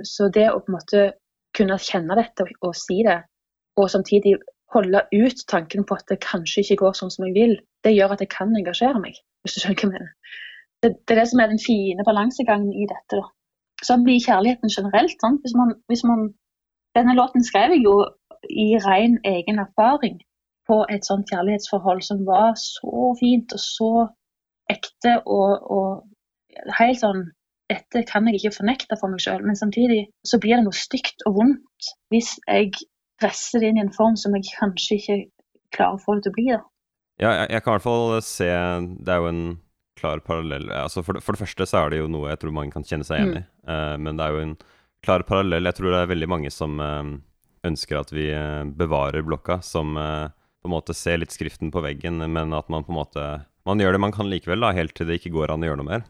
så 0.03 0.29
det 0.33 0.49
å 0.51 0.59
på 0.61 0.71
en 0.71 0.77
måte 0.77 1.03
kunne 1.57 1.77
kjenne 1.81 2.17
dette 2.17 2.45
og, 2.45 2.53
og 2.69 2.75
si 2.77 3.01
det, 3.05 3.19
og 3.77 3.89
samtidig 3.89 4.37
holde 4.73 5.03
ut 5.13 5.43
tanken 5.49 5.85
på 5.85 5.97
at 5.97 6.07
det 6.09 6.21
kanskje 6.25 6.63
ikke 6.63 6.81
går 6.81 6.97
sånn 6.97 7.13
som 7.13 7.27
jeg 7.27 7.35
vil, 7.37 7.59
det 7.85 7.93
gjør 7.93 8.15
at 8.15 8.23
jeg 8.25 8.31
kan 8.33 8.53
engasjere 8.57 9.01
meg. 9.01 9.17
hvis 9.43 9.57
du 9.57 9.61
skjønner 9.61 9.77
hva 9.77 9.85
jeg 9.85 9.93
mener. 9.93 10.11
Det, 10.83 10.91
er 11.11 11.21
det 11.21 11.29
som 11.31 11.39
er 11.39 11.51
den 11.51 11.61
fine 11.63 12.03
balansegangen 12.05 12.73
i 12.75 12.87
dette. 12.89 13.19
da. 13.21 13.25
Så 13.87 13.97
blir 14.03 14.23
kjærligheten 14.23 14.71
generelt. 14.77 15.15
sånn. 15.23 15.39
Hvis 15.43 15.55
man, 15.59 15.73
hvis 15.91 16.03
man, 16.07 16.29
denne 16.97 17.15
låten 17.19 17.43
skrev 17.43 17.75
jeg 17.75 17.83
jo 17.87 17.95
i 18.49 18.75
ren 18.83 19.17
egen 19.23 19.59
erfaring 19.65 20.19
på 20.67 20.83
et 20.93 21.05
sånt 21.07 21.29
kjærlighetsforhold 21.31 22.01
som 22.01 22.25
var 22.27 22.53
så 22.59 23.13
fint 23.19 23.55
og 23.55 23.61
så 23.63 23.91
ekte 24.71 25.15
og, 25.25 25.71
og 25.77 26.67
helt 26.79 27.01
sånn 27.03 27.25
Dette 27.71 28.03
kan 28.05 28.27
jeg 28.27 28.37
ikke 28.37 28.57
fornekte 28.57 28.97
for 28.99 29.09
meg 29.09 29.21
sjøl, 29.23 29.39
men 29.47 29.55
samtidig 29.57 30.01
så 30.27 30.37
blir 30.37 30.59
det 30.59 30.65
noe 30.65 30.75
stygt 30.77 31.23
og 31.25 31.37
vondt 31.39 31.87
hvis 32.11 32.33
jeg 32.43 32.73
presser 33.21 33.63
det 33.63 33.69
inn 33.71 33.79
i 33.79 33.83
en 33.85 33.93
form 33.95 34.17
som 34.19 34.35
jeg 34.35 34.51
kanskje 34.51 34.97
ikke 34.99 35.15
klarer 35.73 35.95
å 35.95 36.01
få 36.03 36.17
det 36.17 36.25
til 36.25 36.33
å 36.33 36.35
bli. 36.35 36.45
da. 36.51 36.59
Ja, 37.23 37.31
jeg, 37.39 37.47
jeg 37.55 37.63
kan 37.63 37.71
i 37.71 37.75
hvert 37.77 37.85
fall 37.87 38.21
se 38.27 38.49
Det 39.07 39.15
er 39.15 39.23
jo 39.23 39.31
en 39.31 39.41
klar 40.03 40.21
parallell. 40.25 40.67
Altså 40.75 41.03
for, 41.03 41.15
det, 41.15 41.23
for 41.23 41.35
det 41.35 41.45
første 41.45 41.67
så 41.69 41.83
er 41.83 41.93
det 41.93 42.01
jo 42.01 42.09
noe 42.11 42.31
jeg 42.33 42.41
tror 42.41 42.55
mange 42.55 42.75
kan 42.75 42.85
kjenne 42.87 43.07
seg 43.07 43.21
igjen 43.21 43.37
i. 43.39 43.43
Uh, 43.69 43.95
men 43.99 44.19
det 44.19 44.25
er 44.25 44.35
jo 44.35 44.43
en 44.43 44.55
klar 45.05 45.23
parallell. 45.27 45.69
Jeg 45.69 45.79
tror 45.79 45.93
det 45.93 46.01
er 46.01 46.11
veldig 46.11 46.29
mange 46.31 46.51
som 46.53 46.75
uh, 46.83 47.13
ønsker 47.67 48.01
at 48.01 48.11
vi 48.15 48.27
uh, 48.35 48.63
bevarer 48.67 49.23
blokka, 49.23 49.61
som 49.63 49.95
på 49.95 50.69
en 50.69 50.75
måte 50.75 50.95
ser 50.95 51.19
litt 51.19 51.33
skriften 51.35 51.71
på 51.71 51.83
veggen, 51.83 52.23
men 52.23 52.55
at 52.55 52.69
man 52.71 52.85
på 52.85 52.93
en 52.93 53.01
måte 53.01 53.23
Man 53.63 53.79
gjør 53.79 53.95
det 53.95 53.99
man 54.03 54.11
kan 54.11 54.27
likevel, 54.27 54.59
da, 54.59 54.73
helt 54.75 54.91
til 54.95 55.07
det 55.07 55.21
ikke 55.21 55.31
går 55.31 55.51
an 55.53 55.63
å 55.63 55.67
gjøre 55.69 55.79
noe 55.79 55.87
mer. 55.87 56.01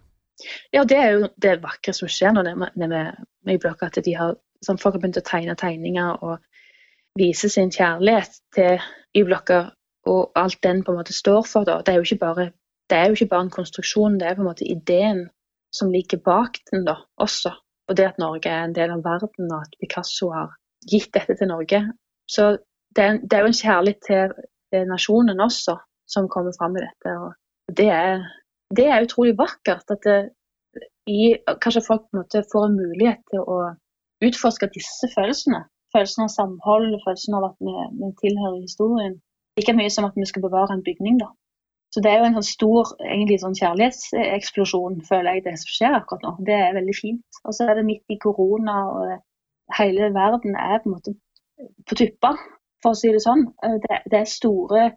Ja, 0.74 0.82
det 0.90 0.98
er 0.98 1.12
jo 1.14 1.28
det 1.38 1.60
vakre 1.62 1.94
som 1.94 2.10
skjer 2.10 2.34
når 2.34 2.48
det 2.48 2.54
er 2.56 2.90
med, 2.90 3.20
med 3.46 3.60
blokka, 3.62 3.92
at 3.92 4.00
de 4.02 4.16
har, 4.18 4.34
sånn, 4.66 4.80
folk 4.82 4.98
har 4.98 5.04
begynt 5.04 5.20
å 5.22 5.26
tegne 5.28 5.54
tegninger 5.62 6.24
og 6.26 6.42
vise 7.20 7.52
sin 7.54 7.70
kjærlighet 7.70 8.40
til 8.58 8.82
Y-blokka 9.14 9.60
og 10.10 10.32
alt 10.40 10.58
den 10.66 10.82
på 10.84 10.92
en 10.92 11.00
måte 11.00 11.16
står 11.16 11.46
for. 11.48 11.68
Da. 11.68 11.80
Det, 11.86 11.94
er 11.94 12.02
jo 12.02 12.08
ikke 12.08 12.24
bare, 12.26 12.48
det 12.94 13.00
er 13.00 13.08
jo 13.10 13.16
ikke 13.18 13.32
bare 13.32 13.48
en 13.48 13.56
konstruksjon, 13.58 14.20
det 14.20 14.28
er 14.28 14.36
på 14.38 14.44
en 14.44 14.50
måte 14.52 14.68
ideen 14.70 15.24
som 15.74 15.90
ligger 15.90 16.20
bak 16.22 16.60
den 16.70 16.84
da, 16.86 17.00
også. 17.26 17.50
Og 17.90 17.98
det 17.98 18.06
at 18.06 18.20
Norge 18.22 18.50
er 18.50 18.68
en 18.68 18.76
del 18.76 18.94
av 18.94 19.02
verden, 19.02 19.50
og 19.50 19.64
at 19.66 19.74
Picasso 19.82 20.30
har 20.30 20.54
gitt 20.92 21.10
dette 21.16 21.34
til 21.40 21.50
Norge. 21.50 21.80
Så 22.30 22.52
det 22.96 23.04
er, 23.04 23.18
det 23.18 23.34
er 23.34 23.42
jo 23.42 23.50
en 23.50 23.62
kjærlighet 23.64 24.06
til, 24.08 24.38
til 24.70 24.86
nasjonen 24.94 25.42
også 25.42 25.80
som 26.14 26.30
kommer 26.30 26.54
fram 26.60 26.78
i 26.78 26.86
dette. 26.86 27.18
og 27.18 27.34
det 27.82 27.90
er, 27.90 28.24
det 28.78 28.88
er 28.88 29.06
utrolig 29.08 29.34
vakkert. 29.42 29.90
at 29.90 30.06
det, 30.06 30.20
i, 31.10 31.34
Kanskje 31.66 31.88
folk 31.90 32.06
på 32.06 32.14
en 32.14 32.22
måte 32.22 32.46
får 32.54 32.70
en 32.70 32.80
mulighet 32.84 33.26
til 33.34 33.42
å 33.42 33.60
utforske 34.28 34.70
disse 34.78 35.10
følelsene. 35.18 35.66
Følelsen 35.98 36.28
av 36.28 36.36
samhold, 36.38 36.94
følelsen 37.06 37.42
av 37.42 37.50
at 37.50 37.58
vi, 37.58 37.74
vi 38.00 38.16
tilhører 38.22 38.62
historien. 38.62 39.18
Like 39.58 39.74
mye 39.78 39.90
som 39.94 40.06
at 40.06 40.16
vi 40.18 40.30
skal 40.30 40.46
bevare 40.46 40.78
en 40.78 40.86
bygning. 40.86 41.18
da. 41.26 41.34
Så 41.94 42.02
det 42.02 42.10
er 42.10 42.24
jo 42.24 42.26
en 42.32 42.38
sånn 42.40 42.48
stor 42.48 42.94
egentlig 43.06 43.36
sånn 43.44 43.54
kjærlighetseksplosjon, 43.60 44.96
føler 45.06 45.36
jeg, 45.38 45.44
det 45.46 45.54
som 45.62 45.74
skjer 45.76 45.98
akkurat 46.00 46.24
nå. 46.26 46.32
Det 46.48 46.56
er 46.58 46.74
veldig 46.78 46.96
fint. 46.98 47.40
Og 47.46 47.54
så 47.54 47.68
er 47.70 47.78
det 47.78 47.86
midt 47.86 48.14
i 48.14 48.18
korona, 48.24 48.78
og 48.90 49.78
hele 49.78 50.10
verden 50.16 50.58
er 50.58 50.80
på 50.82 50.90
en 50.90 50.96
måte 50.98 51.14
på 51.88 51.98
tuppa, 52.00 52.34
for 52.82 52.96
å 52.96 52.98
si 52.98 53.12
det 53.14 53.22
sånn. 53.24 53.46
Det, 53.86 54.00
det 54.12 54.20
er 54.24 54.32
store 54.32 54.88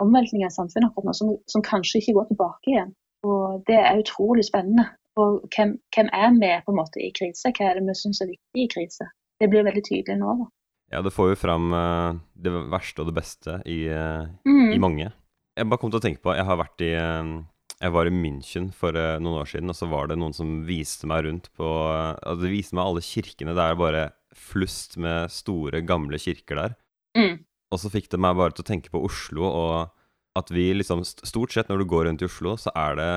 omveltninger 0.00 0.48
i 0.48 0.54
samfunnet 0.54 0.88
akkurat 0.88 1.10
nå 1.10 1.14
som, 1.18 1.34
som 1.52 1.62
kanskje 1.66 2.00
ikke 2.00 2.16
går 2.16 2.30
tilbake 2.32 2.72
igjen. 2.72 2.94
Og 3.28 3.60
det 3.68 3.76
er 3.76 4.00
utrolig 4.00 4.46
spennende. 4.48 4.88
Og 5.20 5.42
hvem, 5.52 5.76
hvem 5.92 6.08
er 6.16 6.32
med 6.32 6.64
på 6.64 6.72
en 6.72 6.80
måte 6.80 7.02
i 7.04 7.10
krise? 7.12 7.52
Hva 7.52 7.68
er 7.68 7.76
det 7.76 7.84
vi 7.84 7.98
syns 7.98 8.22
er 8.24 8.30
viktig 8.32 8.64
i 8.64 8.68
krise? 8.72 9.10
Det 9.40 9.50
blir 9.52 9.66
veldig 9.66 9.84
tydelig 9.84 10.16
nå. 10.22 10.38
da. 10.40 10.48
Ja, 10.96 11.02
det 11.04 11.12
får 11.14 11.34
jo 11.34 11.38
fram 11.38 11.68
eh, 11.76 12.16
det 12.34 12.52
verste 12.72 13.04
og 13.04 13.10
det 13.12 13.18
beste 13.20 13.60
i, 13.68 13.82
eh, 13.92 14.24
Mm. 14.48 14.72
i 14.72 14.78
mange. 14.82 15.12
Jeg 15.60 15.68
bare 15.68 15.80
kom 15.82 15.90
til 15.92 16.00
å 16.00 16.04
tenke 16.04 16.22
på 16.24 16.32
Jeg 16.32 16.46
har 16.48 16.56
vært 16.60 16.82
i 16.86 16.90
eh, 16.96 17.30
Jeg 17.84 17.92
var 17.94 18.08
i 18.08 18.14
München 18.14 18.70
for 18.76 18.96
eh, 18.96 19.18
noen 19.20 19.42
år 19.42 19.50
siden, 19.50 19.68
og 19.72 19.76
så 19.76 19.88
var 19.90 20.08
det 20.10 20.16
noen 20.20 20.32
som 20.36 20.62
viste 20.68 21.08
meg 21.10 21.26
rundt 21.28 21.50
på 21.58 21.68
eh, 21.68 22.16
altså 22.16 22.46
De 22.46 22.52
viste 22.54 22.76
meg 22.78 22.86
alle 22.88 23.04
kirkene. 23.04 23.54
Det 23.56 23.66
er 23.66 23.78
bare 23.80 24.04
flust 24.40 24.96
med 25.02 25.28
store, 25.34 25.82
gamle 25.84 26.18
kirker 26.22 26.56
der. 26.62 26.74
Mm. 27.18 27.40
Og 27.70 27.80
så 27.82 27.90
fikk 27.92 28.08
det 28.12 28.20
meg 28.22 28.38
bare 28.38 28.54
til 28.56 28.64
å 28.64 28.68
tenke 28.70 28.92
på 28.94 29.02
Oslo, 29.04 29.44
og 29.46 30.38
at 30.38 30.50
vi 30.54 30.68
liksom 30.74 31.02
Stort 31.04 31.52
sett 31.54 31.68
når 31.70 31.82
du 31.82 31.88
går 31.90 32.06
rundt 32.06 32.22
i 32.22 32.28
Oslo, 32.28 32.54
så 32.58 32.70
er 32.78 32.96
det 32.98 33.10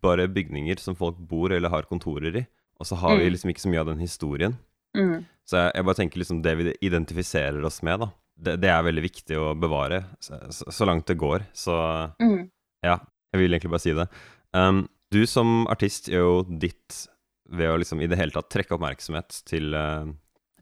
bare 0.00 0.28
bygninger 0.30 0.78
som 0.80 0.94
folk 0.98 1.18
bor 1.18 1.52
eller 1.52 1.72
har 1.74 1.86
kontorer 1.90 2.38
i. 2.38 2.44
Og 2.80 2.86
så 2.88 2.96
har 2.98 3.18
vi 3.18 3.26
Mm. 3.26 3.32
liksom 3.34 3.50
ikke 3.50 3.64
så 3.66 3.70
mye 3.72 3.82
av 3.82 3.90
den 3.90 4.02
historien. 4.02 4.56
Mm. 4.96 5.24
Så 5.46 5.58
jeg, 5.58 5.72
jeg 5.74 5.84
bare 5.84 5.98
tenker 5.98 6.18
liksom 6.22 6.42
det 6.42 6.54
vi 6.58 6.72
identifiserer 6.86 7.64
oss 7.66 7.82
med, 7.82 8.00
da. 8.06 8.08
Det, 8.36 8.56
det 8.62 8.70
er 8.72 8.82
veldig 8.82 9.02
viktig 9.04 9.36
å 9.38 9.52
bevare, 9.54 10.02
så, 10.20 10.40
så, 10.50 10.84
langt 10.88 11.06
det 11.06 11.14
går. 11.20 11.44
Så 11.54 11.74
Mm. 12.20 12.48
ja, 12.82 12.98
jeg 13.32 13.40
vil 13.40 13.52
egentlig 13.54 13.70
bare 13.70 13.84
si 13.84 13.92
det. 13.94 14.08
Um, 14.52 14.88
du 15.14 15.24
som 15.30 15.66
artist 15.70 16.08
gjør 16.10 16.24
jo 16.26 16.58
ditt 16.58 17.04
ved 17.48 17.70
å 17.70 17.76
liksom 17.78 18.00
i 18.02 18.08
det 18.10 18.18
hele 18.18 18.34
tatt 18.34 18.48
trekke 18.50 18.74
oppmerksomhet 18.74 19.42
til 19.46 19.74
uh, 19.74 20.06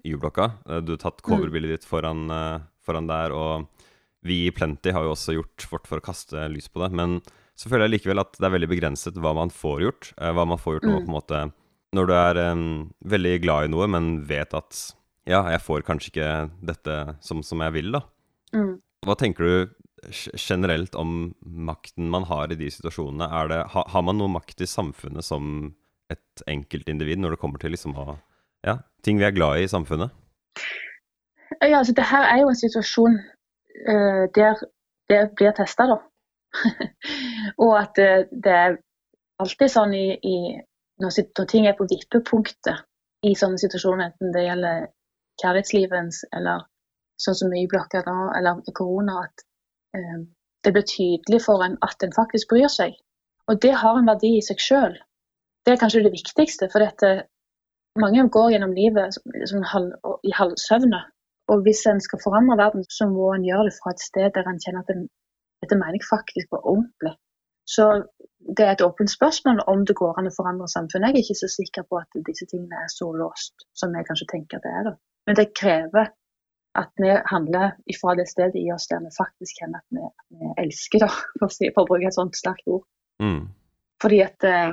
Y-blokka. 0.05 0.51
Uh, 0.69 0.81
du 0.85 0.93
har 0.97 1.01
tatt 1.01 1.23
coverbildet 1.25 1.79
ditt 1.79 1.89
foran, 1.89 2.27
uh, 2.31 2.61
foran 2.85 3.09
der, 3.09 3.33
og 3.33 3.69
vi 4.27 4.47
i 4.47 4.53
Plenty 4.55 4.93
har 4.95 5.03
jo 5.07 5.15
også 5.17 5.35
gjort 5.39 5.67
vårt 5.73 5.89
for 5.89 5.99
å 6.03 6.05
kaste 6.05 6.45
lys 6.53 6.69
på 6.69 6.83
det. 6.85 6.93
Men 6.95 7.21
så 7.57 7.69
føler 7.73 7.87
jeg 7.89 7.97
likevel 8.01 8.21
at 8.23 8.37
det 8.39 8.47
er 8.49 8.55
veldig 8.55 8.69
begrenset 8.71 9.17
hva 9.19 9.33
man 9.35 9.51
får 9.53 9.83
gjort. 9.87 10.13
uh, 10.21 10.31
hva 10.37 10.45
man 10.47 10.61
får 10.61 10.77
gjort 10.81 10.91
Mm. 10.91 10.99
på 11.01 11.09
en 11.09 11.17
måte 11.17 11.43
Når 11.93 12.07
du 12.09 12.13
er 12.17 12.39
um, 12.53 12.91
veldig 13.05 13.35
glad 13.43 13.65
i 13.65 13.69
noe, 13.73 13.87
men 13.89 14.25
vet 14.27 14.55
at 14.57 14.95
ja, 15.29 15.43
jeg 15.53 15.63
får 15.63 15.85
kanskje 15.87 16.11
ikke 16.13 16.31
dette 16.67 16.97
som, 17.23 17.43
som 17.47 17.63
jeg 17.63 17.77
vil, 17.77 17.93
da. 17.95 18.03
Mm. 18.57 18.75
Hva 19.07 19.17
tenker 19.19 19.47
du 19.47 19.55
generelt 20.35 20.97
om 20.99 21.33
makten 21.43 22.11
man 22.11 22.27
har 22.27 22.51
i 22.51 22.59
de 22.59 22.71
situasjonene? 22.71 23.29
Er 23.31 23.51
det, 23.53 23.61
ha, 23.75 23.85
har 23.95 24.05
man 24.07 24.19
noe 24.19 24.33
makt 24.33 24.65
i 24.65 24.71
samfunnet 24.71 25.27
som 25.27 25.73
et 26.11 26.45
enkeltindivid 26.51 27.23
når 27.23 27.35
det 27.35 27.43
kommer 27.43 27.63
til 27.63 27.75
liksom 27.77 27.97
å 27.99 28.19
Ja, 28.63 28.77
ting 29.03 29.19
vi 29.19 29.25
er 29.27 29.35
glad 29.35 29.59
i 29.59 29.65
i 29.67 29.71
samfunnet? 29.71 30.13
Ja, 31.59 31.81
altså 31.81 31.95
det 31.99 32.05
her 32.07 32.29
er 32.29 32.43
jo 32.45 32.51
en 32.53 32.59
situasjon 32.59 33.17
uh, 33.19 34.29
der 34.35 34.61
det 35.11 35.23
blir 35.35 35.51
testa, 35.57 35.89
da. 35.91 35.97
og 37.65 37.73
at 37.81 37.99
det, 37.99 38.29
det 38.45 38.53
er 38.55 38.77
alltid 39.43 39.73
sånn 39.73 39.95
i, 39.99 40.15
i 40.15 40.37
når, 41.03 41.19
når 41.39 41.49
ting 41.51 41.67
er 41.67 41.75
på 41.79 41.89
vippepunktet 41.91 42.87
i 43.27 43.35
sånne 43.39 43.59
situasjoner, 43.59 44.13
enten 44.13 44.31
det 44.35 44.47
gjelder 44.47 44.87
kjærlighetslivet 45.43 46.23
eller 46.39 46.67
sånn 47.23 47.39
som 47.39 47.55
Y-blokka 47.55 48.03
da, 48.07 48.17
eller 48.39 48.63
korona, 48.79 49.23
at 49.27 49.45
eh, 49.97 50.21
det 50.65 50.73
blir 50.75 50.87
tydelig 50.87 51.43
for 51.47 51.65
en 51.65 51.79
at 51.87 52.03
en 52.07 52.15
faktisk 52.17 52.53
bryr 52.53 52.71
seg. 52.73 52.95
Og 53.51 53.59
det 53.63 53.75
har 53.83 53.99
en 53.99 54.09
verdi 54.09 54.37
i 54.39 54.45
seg 54.47 54.63
sjøl. 54.63 54.95
Det 55.67 55.75
er 55.75 55.81
kanskje 55.81 56.05
det 56.07 56.15
viktigste. 56.15 56.69
For 56.73 56.83
dette, 56.83 57.11
mange 57.99 58.29
går 58.37 58.55
gjennom 58.55 58.75
livet 58.77 59.17
som, 59.17 59.35
som 59.51 59.91
i 60.23 60.35
halvsøvne. 60.39 61.03
Og 61.53 61.67
hvis 61.67 61.83
en 61.91 62.01
skal 62.01 62.23
forandre 62.23 62.59
verden, 62.61 62.87
så 62.97 63.09
må 63.11 63.33
en 63.35 63.47
gjøre 63.47 63.67
det 63.69 63.77
fra 63.79 63.93
et 63.93 64.05
sted 64.07 64.31
der 64.37 64.49
en 64.49 64.63
kjenner 64.63 64.87
at 64.87 64.95
en, 64.95 65.09
dette 65.63 65.79
mener 65.79 65.99
jeg 65.99 66.11
faktisk 66.11 66.51
på 66.51 66.63
ordentlig. 66.63 67.15
Så 67.75 67.85
det 68.57 68.65
er 68.67 68.73
et 68.73 68.85
åpent 68.87 69.11
spørsmål 69.11 69.63
om 69.73 69.85
det 69.87 69.99
går 69.99 70.19
an 70.19 70.31
å 70.31 70.35
forandre 70.39 70.69
samfunnet. 70.71 71.11
Jeg 71.11 71.21
er 71.21 71.27
ikke 71.27 71.43
så 71.43 71.51
sikker 71.51 71.87
på 71.89 71.99
at 72.01 72.23
disse 72.29 72.47
tingene 72.51 72.79
er 72.85 72.91
så 72.91 73.11
låst 73.23 73.67
som 73.79 73.95
jeg 73.95 74.07
kanskje 74.09 74.31
tenker 74.35 74.59
at 74.59 74.67
det 74.67 74.73
er. 74.79 74.89
da. 74.91 74.95
Men 75.27 75.39
det 75.39 75.53
krever 75.59 76.11
at 76.79 76.93
vi 76.97 77.11
handler 77.29 77.75
ifra 77.87 78.15
det 78.17 78.27
stedet 78.31 78.57
i 78.57 78.71
oss 78.73 78.89
der 78.89 79.03
vi 79.05 79.11
faktisk 79.13 79.61
kjenner 79.61 79.83
at 79.83 79.89
vi, 79.93 80.05
at 80.07 80.39
vi 80.41 80.53
elsker, 80.65 81.05
da, 81.05 81.11
for 81.41 81.83
å, 81.83 81.89
bruke 81.89 82.09
et 82.09 82.17
sånt 82.17 82.39
sterkt 82.39 82.69
ord. 82.73 82.87
Mm. 83.23 83.51
Fordi 84.03 84.21
at 84.25 84.47
eh, 84.49 84.71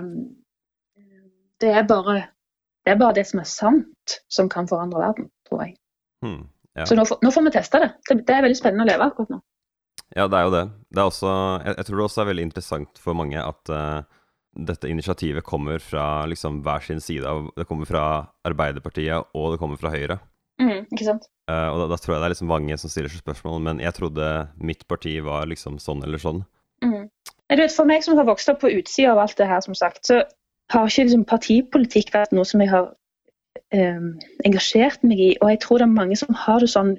det, 1.60 1.74
er 1.82 1.84
bare, 1.89 2.22
det 2.88 2.96
er 2.96 3.01
bare 3.01 3.18
det 3.20 3.25
som 3.29 3.44
er 3.44 3.50
sant, 3.51 4.20
som 4.32 4.50
kan 4.51 4.70
forandre 4.70 5.03
verden, 5.03 5.29
tror 5.50 5.68
jeg. 5.68 5.75
Mm, 6.25 6.48
Ja. 6.77 6.86
Så 6.86 6.96
nå, 6.96 7.03
nå 7.03 7.32
får 7.34 7.44
vi 7.48 7.51
teste 7.51 7.79
det. 7.82 7.88
det. 8.08 8.15
Det 8.27 8.34
er 8.36 8.44
veldig 8.46 8.58
spennende 8.58 8.86
å 8.86 8.88
leve 8.88 9.08
akkurat 9.10 9.32
nå. 9.34 9.39
ja, 10.15 10.27
det 10.29 10.38
er 10.38 10.46
jo 10.46 10.51
det. 10.53 10.62
Det 10.94 11.01
er 11.01 11.10
også, 11.10 11.32
jeg, 11.65 11.74
jeg 11.75 11.88
tror 11.88 11.98
det 11.98 12.06
også 12.06 12.22
er 12.22 12.29
veldig 12.29 12.46
interessant 12.46 13.01
for 13.03 13.18
mange 13.18 13.41
at 13.41 13.72
uh, 13.74 14.20
dette 14.70 14.89
initiativet 14.89 15.44
kommer 15.44 15.82
fra 15.84 16.06
liksom 16.29 16.62
hver 16.63 16.86
sin 16.86 17.01
side. 17.03 17.25
av 17.27 17.50
Det 17.58 17.65
kommer 17.68 17.89
fra 17.89 18.03
Arbeiderpartiet, 18.48 19.34
og 19.36 19.53
det 19.53 19.60
kommer 19.62 19.82
fra 19.82 19.91
Høyre. 19.94 20.20
Mm, 20.60 20.86
ikke 20.92 21.08
sant? 21.08 21.28
Uh, 21.50 21.72
og 21.72 21.82
da, 21.82 21.86
da 21.94 21.98
tror 21.98 22.16
jeg 22.16 22.22
det 22.22 22.28
er 22.28 22.34
liksom 22.36 22.51
mange 22.51 22.78
som 22.78 22.92
stiller 22.92 23.12
seg 23.12 23.24
spørsmål, 23.24 23.62
men 23.66 23.80
jeg 23.84 23.96
trodde 23.98 24.25
mitt 24.60 24.84
parti 24.92 25.16
var 25.25 25.48
liksom 25.50 25.80
sånn 25.82 26.04
eller 26.06 26.22
sånn. 26.22 26.44
Mm. 26.86 27.08
Jeg 27.50 27.62
vet, 27.62 27.74
for 27.74 27.89
meg 27.89 28.04
som 28.06 28.20
har 28.20 28.28
vokst 28.28 28.51
opp 28.51 28.62
på 28.62 28.72
utsida 28.75 29.16
av 29.16 29.24
alt 29.24 29.38
det 29.39 29.48
her, 29.50 29.63
som 29.66 29.78
sagt, 29.78 30.04
så 30.06 30.22
har 30.70 30.89
ikke 30.89 31.08
liksom, 31.08 31.25
partipolitikk 31.30 32.12
vært 32.13 32.36
noe 32.36 32.46
som 32.46 32.62
jeg 32.62 32.70
har 32.70 32.92
um, 33.74 34.12
engasjert 34.46 35.01
meg 35.08 35.22
i. 35.24 35.32
Og 35.42 35.54
jeg 35.54 35.62
tror 35.63 35.82
det 35.82 35.88
er 35.88 35.96
mange 35.96 36.20
som 36.20 36.36
har 36.38 36.62
det 36.62 36.70
sånn, 36.70 36.94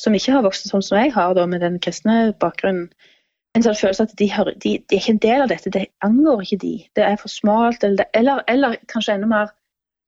som 0.00 0.16
ikke 0.16 0.34
har 0.36 0.44
vokst 0.44 0.66
opp 0.66 0.74
sånn 0.74 0.86
som 0.90 1.00
jeg 1.00 1.14
har, 1.16 1.32
da, 1.38 1.46
med 1.48 1.64
den 1.64 1.80
kristne 1.82 2.34
bakgrunnen. 2.42 2.90
En 3.56 3.64
sånn 3.64 3.78
følelse 3.78 4.04
at 4.06 4.12
de, 4.20 4.28
har, 4.30 4.52
de, 4.62 4.76
de 4.78 4.96
er 4.96 5.00
ikke 5.00 5.16
en 5.16 5.24
del 5.24 5.42
av 5.46 5.48
dette, 5.50 5.72
det 5.74 5.88
angår 6.06 6.44
ikke 6.44 6.60
de. 6.62 6.74
Det 6.94 7.06
er 7.06 7.16
for 7.18 7.32
smalt, 7.32 7.82
eller, 7.86 8.06
eller, 8.14 8.44
eller 8.52 8.76
kanskje 8.92 9.16
enda 9.16 9.30
mer, 9.30 9.50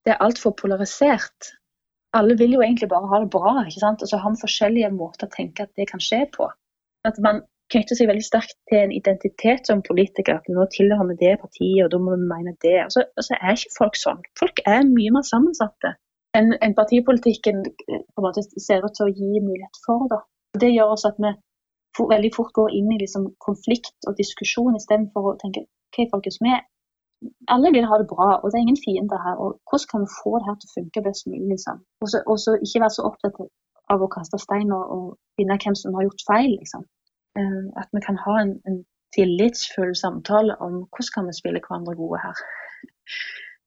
det 0.07 0.15
er 0.15 0.23
altfor 0.23 0.55
polarisert. 0.59 1.51
Alle 2.19 2.37
vil 2.39 2.57
jo 2.57 2.61
egentlig 2.65 2.91
bare 2.93 3.09
ha 3.09 3.23
det 3.23 3.31
bra, 3.33 3.55
ikke 3.65 3.81
sant? 3.81 4.03
og 4.05 4.11
så 4.11 4.21
har 4.21 4.35
vi 4.35 4.43
forskjellige 4.43 4.93
måter 4.93 5.29
å 5.29 5.33
tenke 5.33 5.65
at 5.65 5.73
det 5.81 5.89
kan 5.89 6.03
skje 6.03 6.27
på. 6.35 6.49
At 7.09 7.19
man 7.25 7.41
knytter 7.73 7.97
seg 7.97 8.11
veldig 8.11 8.25
sterkt 8.27 8.59
til 8.69 8.83
en 8.83 8.93
identitet 8.93 9.69
som 9.71 9.81
politiker. 9.87 10.39
At 10.39 10.51
nå 10.53 10.67
tilhører 10.75 11.09
vi 11.09 11.19
det 11.23 11.39
partiet, 11.41 11.85
og 11.87 11.93
da 11.95 12.01
må 12.03 12.17
vi 12.17 12.29
mene 12.29 12.53
det. 12.65 12.79
Og 12.85 12.93
så, 12.95 13.07
og 13.17 13.27
så 13.27 13.39
er 13.39 13.57
ikke 13.57 13.77
folk 13.79 13.97
sånn. 14.01 14.21
Folk 14.39 14.61
er 14.69 14.85
mye 14.89 15.15
mer 15.17 15.27
sammensatte 15.27 15.97
enn 16.37 16.55
en 16.65 16.75
partipolitikken 16.77 17.59
eh, 17.67 18.05
på 18.09 18.23
en 18.23 18.27
måte 18.27 18.45
ser 18.45 18.85
ut 18.85 18.95
til 18.97 19.09
å 19.09 19.13
gi 19.13 19.41
mulighet 19.45 19.81
for. 19.87 20.07
Da. 20.13 20.23
Det 20.63 20.71
gjør 20.73 20.95
også 20.95 21.13
at 21.13 21.19
vi 21.21 21.33
for, 21.97 22.09
veldig 22.13 22.33
fort 22.37 22.55
går 22.57 22.77
inn 22.79 22.93
i 22.95 23.01
liksom, 23.03 23.31
konflikt 23.45 24.09
og 24.09 24.17
diskusjon 24.21 24.79
istedenfor 24.79 25.33
å 25.33 25.39
tenke 25.43 25.67
OK, 25.93 26.07
folkens, 26.13 26.39
vi 26.41 26.55
alle 27.55 27.73
vil 27.75 27.87
ha 27.91 27.99
det 27.99 28.09
bra, 28.13 28.29
og 28.41 28.47
det 28.51 28.57
er 28.59 28.65
ingen 28.67 28.85
fiender 28.87 29.19
her. 29.27 29.37
og 29.43 29.49
Hvordan 29.69 29.91
kan 29.91 30.01
vi 30.05 30.17
få 30.23 30.31
det 30.39 30.47
her 30.49 30.57
til 30.59 30.69
å 30.71 30.75
funke 30.79 31.05
best 31.09 31.27
mulig? 31.27 31.49
liksom? 31.55 31.77
Og 32.31 32.39
så- 32.43 32.61
ikke 32.65 32.83
være 32.85 32.97
så 32.97 33.03
opptatt 33.09 33.37
av 33.93 33.99
å 34.03 34.13
kaste 34.17 34.39
stein 34.39 34.73
og, 34.79 34.85
og 34.97 35.07
finne 35.37 35.59
hvem 35.63 35.77
som 35.79 35.95
har 35.95 36.03
gjort 36.07 36.27
feil. 36.31 36.53
liksom. 36.61 36.83
Uh, 37.39 37.67
At 37.81 37.89
vi 37.95 38.01
kan 38.09 38.17
ha 38.25 38.35
en, 38.45 38.53
en 38.69 38.85
tillitsfull 39.17 39.95
samtale 40.05 40.53
om 40.67 40.73
hvordan 40.93 41.13
kan 41.15 41.27
vi 41.29 41.33
spille 41.41 41.61
hverandre 41.65 41.95
gode 42.03 42.19
her. 42.25 42.37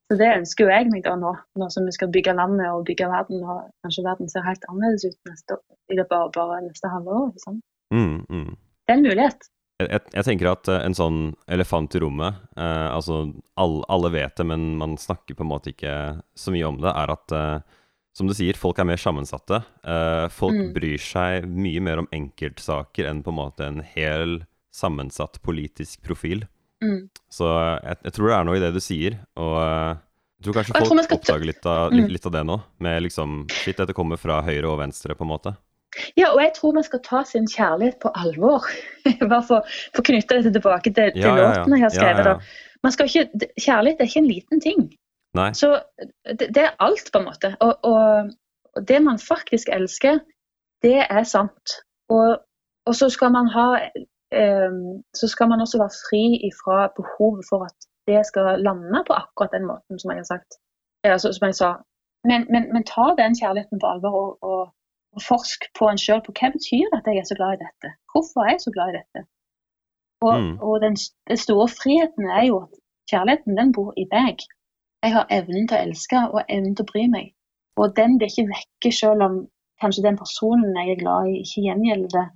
Så 0.06 0.12
Det 0.20 0.36
ønsker 0.38 0.64
jo 0.64 0.70
jeg 0.70 0.90
meg 0.92 1.02
da 1.04 1.14
nå, 1.18 1.32
nå 1.58 1.66
som 1.74 1.86
vi 1.86 1.92
skal 1.96 2.12
bygge 2.14 2.32
landet 2.40 2.68
og 2.74 2.84
bygge 2.88 3.08
verden. 3.16 3.42
og 3.50 3.58
Kanskje 3.82 4.06
verden 4.08 4.28
ser 4.30 4.46
helt 4.46 4.64
annerledes 4.70 5.04
ut 5.08 5.18
neste, 5.30 5.50
år, 5.58 5.64
i 5.90 5.94
løpet 5.98 6.16
av 6.18 6.32
bare 6.36 6.62
neste 6.68 6.90
halvår. 6.94 7.24
Liksom. 7.34 7.54
Mm, 7.94 8.20
mm. 8.30 8.52
Det 8.84 8.90
er 8.92 8.98
en 8.98 9.08
mulighet. 9.08 9.40
Jeg, 9.76 10.00
jeg, 10.14 10.24
tenker 10.24 10.48
at 10.54 10.68
eh, 10.72 10.82
en 10.86 10.94
sånn 10.96 11.18
elefant 11.52 11.92
i 11.92 12.00
rommet 12.00 12.38
eh, 12.56 12.86
Altså, 12.88 13.18
all, 13.60 13.82
alle 13.92 14.08
vet 14.14 14.38
det, 14.40 14.46
men 14.48 14.70
man 14.80 14.94
snakker 14.96 15.36
på 15.36 15.44
en 15.44 15.50
måte 15.50 15.74
ikke 15.74 15.96
så 16.32 16.54
mye 16.54 16.64
om 16.70 16.78
det, 16.80 16.94
er 16.96 17.12
at 17.12 17.34
eh, 17.36 17.58
som 18.16 18.30
du 18.30 18.32
sier, 18.32 18.56
folk 18.56 18.78
er 18.80 18.88
mer 18.88 19.00
sammensatte. 19.00 19.58
Eh, 19.84 20.26
folk 20.32 20.56
Mm. 20.56 20.70
bryr 20.72 21.02
seg 21.04 21.44
mye 21.52 21.82
mer 21.84 22.00
om 22.00 22.08
enkeltsaker 22.16 23.04
enn 23.10 23.20
på 23.20 23.34
en 23.34 23.36
måte 23.42 23.66
en 23.66 23.82
hel 23.84 24.38
sammensatt 24.72 25.42
politisk 25.44 26.00
profil. 26.06 26.46
Mm. 26.80 27.10
Så 27.28 27.44
jeg, 27.44 27.98
jeg 28.08 28.16
tror 28.16 28.30
det 28.30 28.38
er 28.38 28.48
noe 28.48 28.56
i 28.56 28.62
det 28.64 28.72
du 28.72 28.80
sier, 28.80 29.18
og 29.36 29.58
eh, 29.60 30.00
jeg 30.40 30.48
tror 30.48 30.56
kanskje 30.56 30.80
folk 30.80 31.14
oppdager 31.18 31.48
litt 31.48 31.68
av, 31.68 31.92
litt, 31.92 32.10
litt 32.16 32.26
av 32.28 32.32
det 32.32 32.42
nå. 32.48 32.56
Med 32.84 33.04
liksom 33.04 33.42
Shit, 33.52 33.76
dette 33.80 33.96
kommer 33.96 34.20
fra 34.20 34.40
høyre 34.44 34.68
og 34.72 34.80
venstre, 34.80 35.16
på 35.16 35.24
en 35.24 35.32
måte. 35.32 35.52
Ja, 36.16 36.28
og 36.34 36.40
jeg 36.42 36.52
tror 36.56 36.74
man 36.76 36.84
skal 36.86 37.00
ta 37.04 37.22
sin 37.24 37.46
kjærlighet 37.48 37.98
på 38.02 38.12
alvor. 38.14 38.66
Bare 39.30 39.42
for 39.46 39.66
for 39.94 40.02
å 40.02 40.06
knytte 40.10 40.38
dette 40.38 40.52
tilbake 40.58 40.92
til, 40.92 41.12
til 41.16 41.22
Ja, 41.22 41.34
ja, 41.34 41.42
ja. 41.42 41.52
låten 41.60 41.76
jeg 41.76 41.84
har 41.84 41.94
skrevet. 41.94 42.48
ikke, 43.04 43.50
kjærlighet 43.64 44.00
er 44.00 44.10
ikke 44.10 44.24
en 44.24 44.32
liten 44.32 44.60
ting. 44.60 44.88
Nei. 45.36 45.50
Så 45.52 45.80
det, 46.38 46.50
det 46.54 46.64
er 46.64 46.76
alt, 46.80 47.10
på 47.12 47.20
en 47.20 47.28
måte. 47.28 47.52
Og, 47.60 47.74
og, 47.84 48.30
og 48.76 48.88
det 48.88 49.00
man 49.02 49.18
faktisk 49.18 49.68
elsker, 49.72 50.20
det 50.82 51.00
er 51.10 51.24
sant. 51.24 51.80
Og, 52.08 52.38
og 52.86 52.94
så 52.94 53.08
skal 53.10 53.32
man 53.34 53.48
ha 53.50 53.66
um, 53.74 55.02
Så 55.14 55.28
skal 55.28 55.48
man 55.48 55.60
også 55.60 55.78
være 55.78 55.98
fri 56.06 56.24
ifra 56.48 56.86
behovet 56.96 57.44
for 57.48 57.66
at 57.66 57.88
det 58.06 58.22
skal 58.26 58.62
lande 58.62 59.02
på 59.06 59.12
akkurat 59.12 59.54
den 59.56 59.66
måten 59.66 59.98
som 59.98 60.10
jeg 60.10 60.22
har 60.22 60.28
sagt. 60.34 60.60
Ja, 61.04 61.18
så, 61.18 61.32
som 61.32 61.46
jeg 61.46 61.54
sa. 61.54 61.70
Men, 62.24 62.46
men, 62.52 62.72
men 62.74 62.84
ta 62.86 63.06
den 63.18 63.34
kjærligheten 63.40 63.80
på 63.82 63.86
alvor 63.86 64.38
og, 64.42 64.60
forsk 65.22 65.68
på 65.78 65.88
en 65.90 66.00
sjøl 66.00 66.22
på 66.26 66.34
hva 66.38 66.50
betyr 66.54 66.90
det 66.92 66.98
at 67.00 67.08
jeg 67.10 67.22
er 67.22 67.28
så 67.28 67.36
glad 67.38 67.56
i 67.56 67.62
dette? 67.64 67.92
Hvorfor 68.12 68.44
er 68.44 68.50
jeg 68.54 68.64
så 68.66 68.72
glad 68.76 68.92
i 68.92 68.98
dette? 69.00 69.26
Og, 70.26 70.34
Mm. 70.40 70.54
og 70.66 70.74
den, 70.84 70.96
den 71.28 71.36
store 71.36 71.68
friheten 71.68 72.24
er 72.38 72.44
jo 72.48 72.56
at 72.64 72.72
kjærligheten 73.10 73.56
den 73.60 73.72
bor 73.76 73.92
i 73.96 74.06
deg. 74.16 74.36
Jeg 75.04 75.12
har 75.16 75.26
evnen 75.30 75.68
til 75.68 75.76
å 75.76 75.84
elske 75.86 76.22
og 76.34 76.40
evnen 76.48 76.76
til 76.76 76.86
å 76.86 76.92
bry 76.92 77.04
meg. 77.16 77.26
Og 77.76 77.96
den 77.96 78.16
blir 78.18 78.32
ikke 78.32 78.48
vekke 78.54 78.92
selv 79.00 79.22
om 79.28 79.34
kanskje 79.82 80.06
den 80.08 80.16
personen 80.22 80.76
jeg 80.80 80.94
er 80.94 81.02
glad 81.02 81.28
i, 81.32 81.40
ikke 81.44 81.64
gjengjelder 81.66 82.10
det 82.16 82.26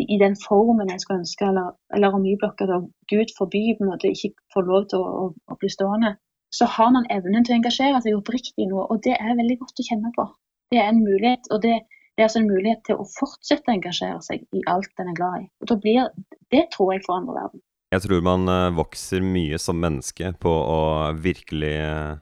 i, 0.00 0.02
i 0.14 0.18
den 0.24 0.36
formen 0.48 0.90
jeg 0.92 1.00
skulle 1.00 1.22
ønske, 1.24 1.46
eller, 1.50 1.70
eller 1.94 2.16
om 2.16 2.26
Y-blokka 2.26 2.66
da 2.68 2.80
Gud 3.12 3.32
forby 3.38 3.62
på 3.76 3.84
en 3.84 3.90
måte 3.92 4.12
ikke 4.12 4.34
får 4.54 4.68
lov 4.68 4.84
til 4.90 5.00
å, 5.00 5.08
å, 5.22 5.24
å 5.52 5.56
bli 5.60 5.70
stående. 5.72 6.12
Så 6.52 6.66
har 6.76 6.90
man 6.96 7.08
evnen 7.16 7.44
til 7.44 7.54
å 7.54 7.58
engasjere 7.60 8.02
seg 8.04 8.18
oppriktig 8.18 8.64
i 8.64 8.68
noe, 8.70 8.84
og 8.90 9.00
det 9.06 9.16
er 9.16 9.38
veldig 9.40 9.58
godt 9.62 9.80
å 9.80 9.86
kjenne 9.88 10.12
på. 10.16 10.26
Det 10.70 10.78
er 10.82 10.92
en 10.92 11.02
mulighet, 11.02 11.48
og 11.54 11.62
det, 11.64 11.76
Det 12.20 12.24
er 12.24 12.28
altså 12.28 12.40
en 12.42 12.50
mulighet 12.52 12.80
til 12.84 12.98
å 13.00 13.04
fortsette 13.08 13.70
å 13.70 13.72
engasjere 13.72 14.18
seg 14.20 14.42
i 14.52 14.60
alt 14.68 14.98
en 15.00 15.08
er 15.08 15.14
glad 15.16 15.36
i. 15.40 15.46
Og 15.64 15.70
blir, 15.80 16.10
Det 16.52 16.66
tror 16.74 16.90
jeg 16.92 17.00
forandrer 17.06 17.38
verden. 17.38 17.62
Jeg 17.94 18.02
tror 18.04 18.26
man 18.26 18.42
uh, 18.44 18.72
vokser 18.76 19.22
mye 19.24 19.56
som 19.56 19.78
menneske 19.80 20.34
på 20.36 20.50
å 20.52 20.82
virkelig 21.16 21.70
uh, 21.80 22.18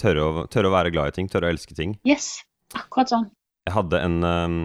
tørre, 0.00 0.22
å, 0.24 0.44
tørre, 0.48 0.70
å, 0.70 0.72
være 0.72 0.92
glad 0.94 1.12
i 1.12 1.16
ting, 1.18 1.28
tørre 1.28 1.50
å 1.50 1.52
elske 1.52 1.76
ting. 1.76 1.92
Yes, 2.08 2.30
akkurat 2.72 3.12
sånn. 3.12 3.26
Jeg 3.68 3.74
hadde 3.76 4.00
en 4.00 4.16
um, 4.24 4.56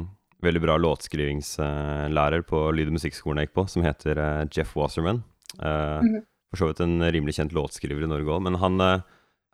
veldig 0.48 0.62
bra 0.64 0.78
låtskrivingslærer 0.80 2.46
på 2.48 2.62
lyd- 2.78 2.94
og 2.94 2.96
musikkskolen 2.96 3.44
jeg 3.44 3.50
gikk 3.50 3.58
på, 3.60 3.66
som 3.74 3.84
heter 3.84 4.24
Jeff 4.48 4.72
Wasserman. 4.80 5.20
Mm 5.60 6.08
-hmm. 6.08 6.24
For 6.48 6.64
så 6.64 6.68
vidt 6.72 6.80
en 6.80 7.12
rimelig 7.12 7.36
kjent 7.36 7.52
låtskriver 7.52 8.04
i 8.04 8.08
Norge 8.08 8.32
òg, 8.32 8.42
men 8.42 8.56
han 8.56 9.04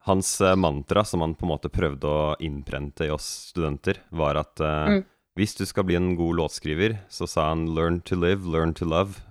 hans 0.06 0.42
mantra 0.58 1.04
som 1.04 1.22
han 1.22 1.36
på 1.36 1.46
en 1.46 1.50
måte 1.50 1.70
prøvde 1.70 2.08
å 2.08 2.36
innprente 2.40 3.06
i 3.06 3.10
oss 3.10 3.50
studenter, 3.50 4.04
var 4.10 4.36
at 4.36 4.60
uh, 4.60 4.94
mm. 4.94 5.04
Hvis 5.38 5.56
du 5.58 5.66
skal 5.66 5.88
bli 5.88 5.98
en 5.98 6.16
god 6.16 6.38
låtskriver, 6.38 6.98
så 7.10 7.28
sa 7.28 7.50
han 7.50 7.68
'learn 7.68 8.02
to 8.06 8.16
live, 8.16 8.46
learn 8.46 8.74
to 8.74 8.86
love'. 8.86 9.22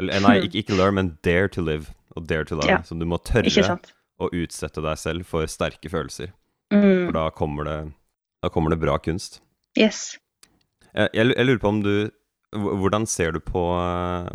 Eller, 0.00 0.20
nei, 0.20 0.36
ikke, 0.44 0.58
ikke, 0.58 0.76
learn, 0.76 0.94
men 0.94 1.18
'dare 1.24 1.48
to 1.48 1.62
live' 1.62 1.94
og 2.16 2.26
'dare 2.28 2.44
to 2.44 2.54
love'. 2.54 2.68
Ja. 2.68 2.82
Så 2.82 2.98
du 2.98 3.06
må 3.06 3.18
tørre 3.18 3.78
å 4.18 4.28
utsette 4.34 4.82
deg 4.82 4.98
selv 4.98 5.26
for 5.26 5.46
sterke 5.46 5.88
følelser. 5.88 6.32
Mm. 6.74 7.08
For 7.08 7.12
da 7.16 7.30
kommer, 7.30 7.64
det, 7.64 7.92
da 8.42 8.50
kommer 8.52 8.70
det 8.70 8.80
bra 8.82 8.98
kunst. 8.98 9.40
Yes. 9.78 10.18
Jeg, 10.92 11.08
jeg, 11.14 11.32
jeg, 11.36 11.46
lurer 11.46 11.62
på 11.62 11.68
om 11.68 11.82
du 11.84 12.10
Hvordan 12.48 13.04
ser 13.04 13.34
du 13.36 13.42
på, 13.44 13.60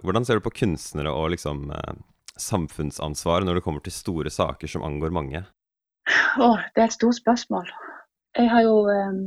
hvordan 0.05 0.25
ser 0.25 0.37
du 0.37 0.43
på 0.45 0.51
kunstnere 0.53 1.09
og 1.09 1.31
liksom 1.33 1.71
eh, 1.73 1.95
samfunnsansvar 2.37 3.41
når 3.41 3.57
det 3.57 3.63
kommer 3.65 3.81
til 3.81 3.95
store 3.95 4.29
saker 4.29 4.69
som 4.69 4.85
angår 4.85 5.09
mange? 5.09 5.41
Å, 6.37 6.49
det 6.75 6.83
er 6.83 6.85
et 6.85 6.93
stort 6.93 7.17
spørsmål. 7.17 7.71
Jeg 8.37 8.49
har 8.49 8.61
jo 8.65 8.75
um, 8.89 9.17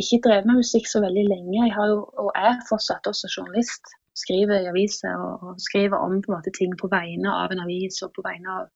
ikke 0.00 0.20
drevet 0.24 0.46
med 0.46 0.60
musikk 0.62 0.86
så 0.88 1.00
veldig 1.02 1.24
lenge. 1.32 1.56
Jeg 1.66 1.72
har 1.74 1.86
jo, 1.92 1.98
og 2.22 2.30
er 2.48 2.60
fortsatt 2.70 3.08
også 3.10 3.30
journalist. 3.36 3.84
Skriver 4.22 4.62
i 4.62 4.70
aviser 4.72 5.14
og, 5.26 5.32
og 5.46 5.60
skriver 5.68 5.96
om 6.06 6.20
på 6.22 6.32
måte, 6.32 6.52
ting 6.58 6.72
på 6.80 6.88
vegne 6.92 7.32
av 7.42 7.52
en 7.52 7.64
avis 7.66 7.98
og 8.06 8.12
på 8.16 8.24
vegne 8.28 8.58
av 8.58 8.66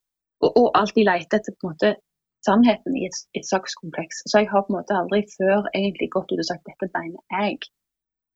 Og, 0.40 0.50
og 0.56 0.66
alltid 0.80 1.04
leter 1.04 1.36
etter 1.36 1.52
på 1.52 1.68
en 1.68 1.72
måte 1.74 1.88
sannheten 2.46 2.94
i 2.96 3.02
et, 3.08 3.16
et, 3.36 3.44
sakskompleks. 3.44 4.22
Så 4.30 4.40
jeg 4.40 4.48
har 4.48 4.62
på 4.64 4.72
en 4.72 4.78
måte 4.78 4.96
aldri 4.96 5.20
før 5.34 5.66
egentlig 5.76 6.08
gått 6.14 6.32
ut 6.32 6.40
og 6.40 6.48
sagt 6.48 6.68
dette 6.68 6.88
mener 6.94 7.20
jeg. 7.34 7.58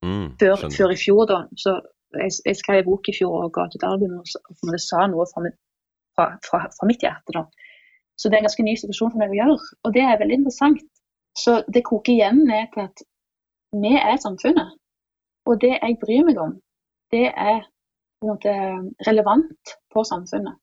Mm, 0.04 0.26
før, 0.40 0.66
før, 0.76 0.92
i 0.92 0.98
fjor, 1.00 1.24
da. 1.30 1.38
Så 1.62 1.78
jeg, 2.20 2.34
jeg 2.44 2.58
skrev 2.60 2.82
en 2.82 2.90
bok 2.90 3.08
i 3.08 3.16
fjor 3.16 3.46
og 3.46 3.54
ga 3.56 3.64
ut 3.64 3.78
et 3.78 3.86
album 3.88 4.18
og, 4.20 4.34
og, 4.50 4.58
og 4.68 4.76
sa 4.84 5.06
noe 5.08 5.24
fra, 5.30 5.48
fra, 6.12 6.26
fra, 6.44 6.60
fra 6.76 6.90
mitt 6.90 7.06
hjerte. 7.06 7.38
da. 7.38 7.46
Så 8.20 8.28
det 8.28 8.36
er 8.36 8.44
en 8.44 8.48
ganske 8.50 8.68
ny 8.68 8.76
situasjon 8.82 9.14
for 9.14 9.22
meg 9.22 9.32
å 9.32 9.40
gjøre. 9.40 9.56
Og 9.88 9.96
det 9.96 10.04
er 10.04 10.20
veldig 10.20 10.40
interessant. 10.42 10.84
Så 11.38 11.62
det 11.74 11.84
koker 11.84 12.12
igjen 12.14 12.44
ned 12.48 12.70
til 12.74 12.86
at 12.88 13.02
vi 13.82 13.94
er 13.98 14.16
samfunnet. 14.22 14.76
Og 15.46 15.60
det 15.60 15.74
jeg 15.74 15.98
bryr 16.00 16.26
meg 16.28 16.38
om, 16.40 16.54
det 17.12 17.26
er 17.30 17.64
på 17.64 18.26
en 18.26 18.32
måte 18.32 18.52
relevant 19.08 19.74
for 19.92 20.06
samfunnet. 20.08 20.56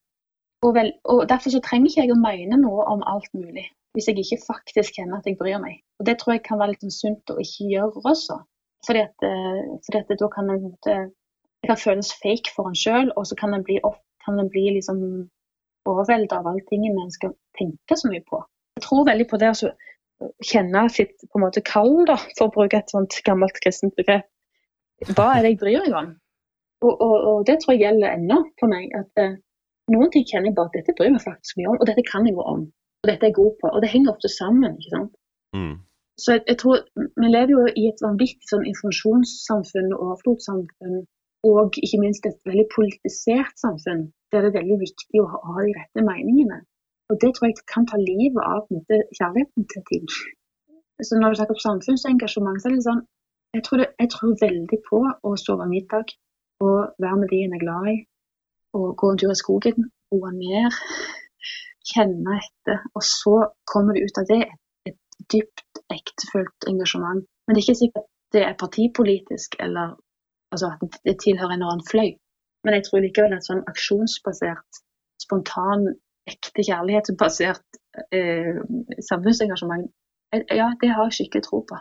Og, 0.61 0.75
vel, 0.77 0.91
og 1.05 1.29
Derfor 1.29 1.49
så 1.49 1.61
trenger 1.65 1.89
ikke 1.89 2.03
jeg 2.05 2.13
å 2.13 2.21
mene 2.21 2.57
noe 2.61 2.85
om 2.89 3.03
alt 3.13 3.29
mulig, 3.33 3.65
hvis 3.93 4.07
jeg 4.07 4.21
ikke 4.21 4.43
faktisk 4.47 4.97
kjenner 4.97 5.19
at 5.19 5.27
jeg 5.27 5.37
bryr 5.39 5.59
meg. 5.61 5.81
Og 5.99 6.05
Det 6.05 6.17
tror 6.19 6.35
jeg 6.35 6.43
kan 6.47 6.61
være 6.61 6.73
litt 6.73 6.85
sånn 6.85 6.97
sunt 6.97 7.33
å 7.33 7.39
ikke 7.41 7.69
gjøre 7.73 8.05
også. 8.13 8.37
Fordi 8.85 9.03
at, 9.07 9.25
eh, 9.25 9.61
fordi 9.85 10.01
at 10.01 10.13
da 10.21 10.29
kan 10.35 10.49
det, 10.49 10.97
det 11.61 11.67
kan 11.69 11.77
føles 11.77 12.13
fake 12.23 12.53
for 12.55 12.69
en 12.69 12.77
sjøl, 12.77 13.11
og 13.17 13.27
så 13.29 13.37
kan 13.37 13.53
en 13.53 13.65
bli, 13.65 13.77
kan 14.25 14.37
det 14.37 14.49
bli 14.53 14.65
liksom 14.77 15.01
overveldet 15.89 16.33
av 16.37 16.47
alle 16.47 16.65
tingene 16.69 17.03
en 17.03 17.13
skal 17.13 17.33
tenke 17.57 17.97
så 17.97 18.09
mye 18.09 18.23
på. 18.29 18.41
Jeg 18.77 18.85
tror 18.85 19.05
veldig 19.09 19.27
på 19.29 19.37
det 19.41 19.51
å 19.51 19.71
kjenne 20.45 20.85
sitt 20.93 21.15
på 21.27 21.39
en 21.39 21.45
måte 21.45 21.63
kall, 21.65 21.93
da, 22.09 22.17
for 22.37 22.47
å 22.47 22.53
bruke 22.55 22.79
et 22.81 22.93
sånt 22.93 23.17
gammelt 23.27 23.57
kristent 23.63 23.95
begrep. 23.99 24.27
Hva 25.15 25.31
er 25.35 25.45
det 25.45 25.53
jeg 25.53 25.61
bryr 25.61 25.85
meg 25.85 25.95
om? 25.97 26.11
Og, 26.81 26.91
og, 26.93 27.15
og 27.29 27.45
det 27.49 27.59
tror 27.61 27.75
jeg 27.75 27.83
gjelder 27.85 28.17
ennå 28.17 28.37
for 28.59 28.71
meg. 28.71 28.89
at 28.97 29.21
eh, 29.21 29.37
Noen 29.91 30.11
ting 30.13 30.25
kjenner 30.29 30.51
jeg 30.51 30.57
bare 30.57 30.71
at 30.71 30.77
dette 30.79 30.97
bryr 30.97 31.13
meg 31.13 31.23
faktisk 31.23 31.57
mye 31.59 31.71
om, 31.73 31.79
og 31.81 31.89
dette 31.89 32.05
kan 32.07 32.27
jeg 32.27 32.37
gå 32.37 32.45
om. 32.53 32.67
Og 33.01 33.09
dette 33.09 33.25
er 33.25 33.31
jeg 33.31 33.39
god 33.39 33.55
på. 33.61 33.71
Og 33.71 33.81
det 33.81 33.89
henger 33.93 34.13
ofte 34.13 34.29
sammen. 34.33 34.77
ikke 34.77 34.93
sant? 34.93 35.15
Mm. 35.57 35.73
Så 36.21 36.35
jeg, 36.35 36.43
jeg, 36.47 36.57
tror 36.61 36.83
Vi 36.95 37.31
lever 37.31 37.53
jo 37.55 37.63
i 37.65 37.87
et 37.89 38.03
vanvittig 38.05 38.49
sånn 38.49 38.67
informasjonssamfunn 38.71 39.93
og 39.95 40.03
overflodssamfunn 40.05 41.01
og 41.49 41.77
ikke 41.81 41.99
minst 42.01 42.27
et 42.29 42.37
veldig 42.45 42.67
politisert 42.75 43.55
samfunn, 43.57 44.03
der 44.31 44.43
det 44.45 44.51
er 44.51 44.59
veldig 44.59 44.77
viktig 44.83 45.21
å 45.21 45.29
ha, 45.31 45.39
ha 45.47 45.63
de 45.65 45.71
rette 45.73 46.03
meningene. 46.05 46.59
Og 47.11 47.17
Det 47.21 47.31
tror 47.35 47.47
jeg 47.47 47.63
kan 47.73 47.85
ta 47.87 47.97
livet 47.99 48.43
av 48.55 48.61
kjærligheten 49.17 49.63
til 49.71 49.83
ting. 49.91 50.05
Så 51.05 51.11
Når 51.19 51.29
du 51.29 51.35
snakker 51.35 51.57
om 51.57 51.65
samfunnsengasjement, 51.67 52.61
så 52.61 52.69
er 52.69 52.75
det 52.75 52.87
sånn 52.89 53.03
jeg 53.55 53.63
tror, 53.65 53.77
det, 53.81 53.87
jeg 53.99 54.09
tror 54.13 54.43
veldig 54.47 54.77
på 54.89 54.99
å 55.27 55.29
sove 55.45 55.65
middag 55.67 56.13
og 56.63 56.77
være 57.03 57.17
med 57.19 57.31
de 57.33 57.39
en 57.45 57.55
er 57.57 57.63
glad 57.65 57.89
i. 57.93 57.97
Og 58.77 58.85
gå 58.99 59.09
en 59.11 59.19
tur 59.19 59.33
i 59.33 59.41
skogen, 59.41 59.89
roe 60.13 60.31
ned, 60.37 60.77
kjenne 61.91 62.37
etter. 62.37 62.85
Og 62.95 63.03
så 63.03 63.35
kommer 63.71 63.97
det 63.97 64.05
ut 64.07 64.21
av 64.21 64.29
det 64.29 64.39
et, 64.87 64.99
dypt, 65.33 65.81
ektefølt 65.97 66.69
engasjement. 66.71 67.27
Men 67.43 67.57
det 67.57 67.61
er 67.61 67.67
ikke 67.67 67.81
sikkert 67.83 68.07
det 68.31 68.45
er 68.47 68.59
partipolitisk 68.63 69.59
eller 69.59 69.97
altså 70.55 70.71
at 70.71 70.95
det 71.03 71.17
tilhører 71.19 71.51
en 71.51 71.59
eller 71.59 71.73
annen 71.73 71.89
fløy. 71.91 72.11
Men 72.63 72.77
jeg 72.77 72.85
tror 72.87 73.03
likevel 73.03 73.35
at 73.35 73.47
sånn 73.47 73.65
aksjonsbasert, 73.67 74.79
spontan, 75.23 75.89
ekte 76.31 76.65
kjærlighetsbasert 76.67 77.81
eh, 78.15 78.59
samfunnsengasjement, 79.09 79.89
eh, 80.35 80.45
ja, 80.57 80.71
det 80.81 80.91
har 80.95 81.09
jeg 81.09 81.17
skikkelig 81.19 81.47
tro 81.47 81.61
på. 81.69 81.79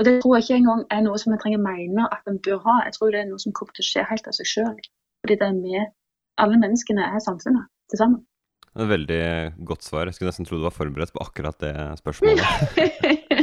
Og 0.00 0.06
det 0.08 0.14
tror 0.22 0.36
jeg 0.36 0.46
ikke 0.46 0.58
engang 0.62 0.82
er 0.88 1.04
noe 1.04 1.20
som 1.20 1.34
jeg 1.34 1.42
trenger 1.42 1.60
mene 1.60 2.06
at 2.08 2.28
en 2.30 2.40
bør 2.40 2.62
ha. 2.64 2.78
Jeg 2.86 2.96
tror 2.96 3.12
det 3.12 3.20
er 3.20 3.28
noe 3.28 3.42
som 3.42 3.52
kommer 3.56 3.76
til 3.76 3.84
å 3.84 3.90
skje 3.90 4.06
helt 4.08 4.30
av 4.30 4.36
seg 4.38 4.48
sjøl. 4.48 4.78
Fordi 5.20 5.36
det 5.36 5.48
er 5.50 5.56
med 5.58 5.96
Alle 6.40 6.56
menneskene 6.56 7.04
er 7.04 7.20
samfunnet 7.20 7.68
til 7.92 8.00
sammen. 8.00 8.22
Et 8.70 8.88
veldig 8.88 9.24
godt 9.68 9.84
svar. 9.84 10.08
Jeg 10.08 10.16
skulle 10.16 10.30
nesten 10.30 10.46
tro 10.48 10.56
du 10.56 10.64
var 10.64 10.72
forberedt 10.72 11.12
på 11.12 11.20
akkurat 11.20 11.58
det 11.60 11.74
spørsmålet. 12.00 12.46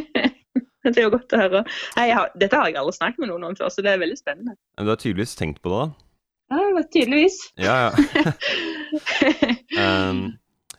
Det 0.88 1.02
er 1.02 1.08
jo 1.10 1.14
godt 1.18 1.34
å 1.36 1.40
høre. 1.42 1.62
Nei, 1.98 2.06
har, 2.16 2.30
dette 2.40 2.56
har 2.56 2.70
jeg 2.70 2.80
aldri 2.80 2.96
snakket 2.96 3.20
med 3.20 3.28
noen 3.34 3.50
om 3.50 3.56
før, 3.60 3.72
så 3.74 3.84
det 3.84 3.92
er 3.92 4.00
veldig 4.00 4.16
spennende. 4.16 4.54
Men 4.78 4.88
du 4.88 4.92
har 4.94 5.00
tydeligvis 5.02 5.36
tenkt 5.36 5.60
på 5.60 5.74
det, 5.74 5.82
da? 5.82 6.08
Ja, 6.56 6.84
tydeligvis. 6.96 7.40
Ja, 7.60 7.76
ja. 7.90 7.92
um, 9.84 10.22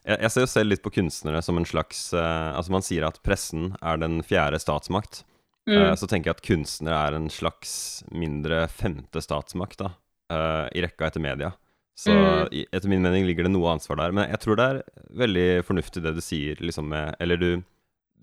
jeg, 0.08 0.18
jeg, 0.24 0.32
ser 0.32 0.44
jo 0.44 0.50
selv 0.50 0.72
litt 0.72 0.84
på 0.84 0.92
kunstnere 0.96 1.42
som 1.44 1.60
en 1.60 1.68
slags 1.68 2.08
uh, 2.16 2.56
Altså, 2.56 2.72
man 2.74 2.84
sier 2.86 3.06
at 3.08 3.20
pressen 3.26 3.74
er 3.78 4.00
den 4.00 4.22
fjerde 4.26 4.60
statsmakt. 4.62 5.22
Mm. 5.68 5.76
Uh, 5.76 5.94
så 6.00 6.08
tenker 6.08 6.32
jeg 6.32 6.38
at 6.38 6.46
kunstnere 6.48 7.00
er 7.06 7.16
en 7.18 7.30
slags 7.32 7.72
mindre 8.10 8.64
femte 8.72 9.22
statsmakt, 9.24 9.82
da. 9.84 9.94
Uh, 10.32 10.66
I 10.76 10.84
rekka 10.84 11.08
etter 11.08 11.24
media. 11.24 11.52
Så 11.98 12.14
mm. 12.14 12.68
etter 12.70 12.90
min 12.90 13.02
mening 13.02 13.26
ligger 13.26 13.48
det 13.48 13.52
noe 13.52 13.72
ansvar 13.74 13.98
der. 14.00 14.14
Men 14.14 14.28
jeg 14.30 14.40
tror 14.44 14.58
det 14.58 14.68
er 14.70 14.84
veldig 15.18 15.48
fornuftig 15.66 16.04
det 16.04 16.14
du 16.14 16.22
sier, 16.22 16.60
liksom 16.62 16.92
med 16.92 17.16
Eller 17.18 17.40
du 17.40 17.50